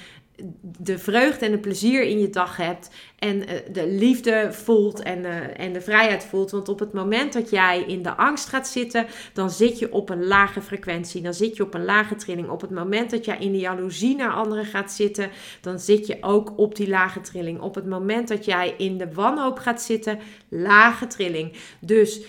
de 0.79 0.99
vreugde 0.99 1.45
en 1.47 1.51
de 1.51 1.59
plezier 1.59 2.03
in 2.03 2.19
je 2.19 2.31
dag 2.31 2.57
hebt. 2.57 2.91
En 3.19 3.47
eh, 3.47 3.57
de 3.73 3.89
liefde 3.89 4.49
voelt 4.53 5.03
en, 5.03 5.19
uh, 5.19 5.61
en 5.61 5.73
de 5.73 5.81
vrijheid 5.81 6.25
voelt. 6.25 6.51
Want 6.51 6.69
op 6.69 6.79
het 6.79 6.93
moment 6.93 7.33
dat 7.33 7.51
jij 7.51 7.85
in 7.87 8.03
de 8.03 8.15
angst 8.15 8.49
gaat 8.49 8.69
zitten, 8.69 9.07
dan 9.33 9.51
zit 9.51 9.79
je 9.79 9.93
op 9.93 10.09
een 10.09 10.27
lage 10.27 10.63
frequentie. 10.63 11.23
Dan 11.23 11.35
zit 11.35 11.57
je 11.57 11.63
op 11.63 11.75
een 11.75 11.85
lage 11.85 12.15
trilling. 12.15 12.49
Op 12.49 12.61
het 12.61 12.71
moment 12.71 13.11
dat 13.11 13.25
jij 13.25 13.37
in 13.39 13.53
de 13.53 13.59
jaloezie 13.59 14.17
naar 14.17 14.33
anderen 14.33 14.65
gaat 14.65 14.93
zitten, 14.93 15.31
dan 15.61 15.79
zit 15.79 16.07
je 16.07 16.17
ook 16.21 16.53
op 16.57 16.75
die 16.77 16.89
lage 16.89 17.21
trilling. 17.21 17.61
Op 17.61 17.75
het 17.75 17.87
moment 17.87 18.29
dat 18.29 18.45
jij 18.45 18.75
in 18.79 18.99
de 18.99 19.13
wanhoop 19.13 19.59
gaat 19.59 19.83
zitten, 19.83 20.19
lage 20.49 21.07
trilling. 21.07 21.53
Dus 21.81 22.21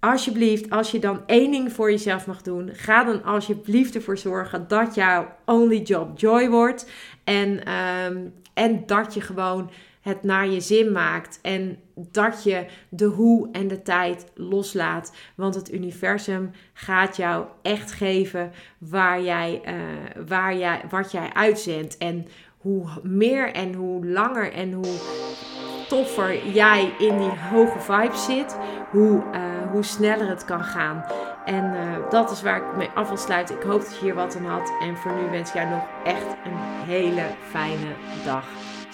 alsjeblieft, 0.00 0.70
als 0.70 0.90
je 0.90 0.98
dan 0.98 1.22
één 1.26 1.50
ding 1.50 1.72
voor 1.72 1.90
jezelf 1.90 2.26
mag 2.26 2.42
doen, 2.42 2.70
ga 2.72 3.04
dan 3.04 3.24
alsjeblieft 3.24 3.94
ervoor 3.94 4.18
zorgen 4.18 4.68
dat 4.68 4.94
jouw 4.94 5.36
only 5.44 5.78
job 5.78 6.18
joy 6.18 6.48
wordt. 6.48 6.90
En, 7.24 7.64
ehm, 7.64 8.16
en 8.54 8.86
dat 8.86 9.14
je 9.14 9.20
gewoon 9.20 9.70
het 10.00 10.22
naar 10.22 10.48
je 10.48 10.60
zin 10.60 10.92
maakt. 10.92 11.38
En 11.42 11.78
dat 11.94 12.42
je 12.44 12.66
de 12.88 13.04
hoe 13.04 13.48
en 13.52 13.68
de 13.68 13.82
tijd 13.82 14.26
loslaat. 14.34 15.12
Want 15.34 15.54
het 15.54 15.72
universum 15.72 16.50
gaat 16.72 17.16
jou 17.16 17.46
echt 17.62 17.92
geven 17.92 18.52
waar 18.78 19.22
jij, 19.22 19.60
uh, 19.66 20.26
waar 20.26 20.56
jij, 20.56 20.80
wat 20.90 21.12
jij 21.12 21.30
uitzendt. 21.32 21.98
En 21.98 22.26
hoe 22.56 22.86
meer 23.02 23.52
en 23.52 23.74
hoe 23.74 24.06
langer 24.06 24.52
en 24.52 24.72
hoe 24.72 24.96
toffer 25.88 26.48
jij 26.48 26.92
in 26.98 27.18
die 27.18 27.38
hoge 27.50 27.78
vibe 27.80 28.16
zit, 28.16 28.56
hoe. 28.90 29.22
Uh, 29.34 29.55
hoe 29.76 29.84
sneller 29.84 30.28
het 30.28 30.44
kan 30.44 30.64
gaan. 30.64 31.04
En 31.44 31.64
uh, 31.64 32.10
dat 32.10 32.30
is 32.30 32.42
waar 32.42 32.56
ik 32.56 32.76
mee 32.76 32.90
af 32.94 33.08
wil 33.08 33.16
sluiten. 33.16 33.56
Ik 33.56 33.62
hoop 33.62 33.80
dat 33.80 33.94
je 33.94 34.04
hier 34.04 34.14
wat 34.14 34.36
aan 34.36 34.44
had. 34.44 34.72
En 34.80 34.96
voor 34.96 35.12
nu 35.12 35.30
wens 35.30 35.48
ik 35.48 35.54
jou 35.54 35.68
nog 35.68 35.82
echt 36.04 36.36
een 36.44 36.58
hele 36.86 37.22
fijne 37.50 37.94
dag. 38.24 38.44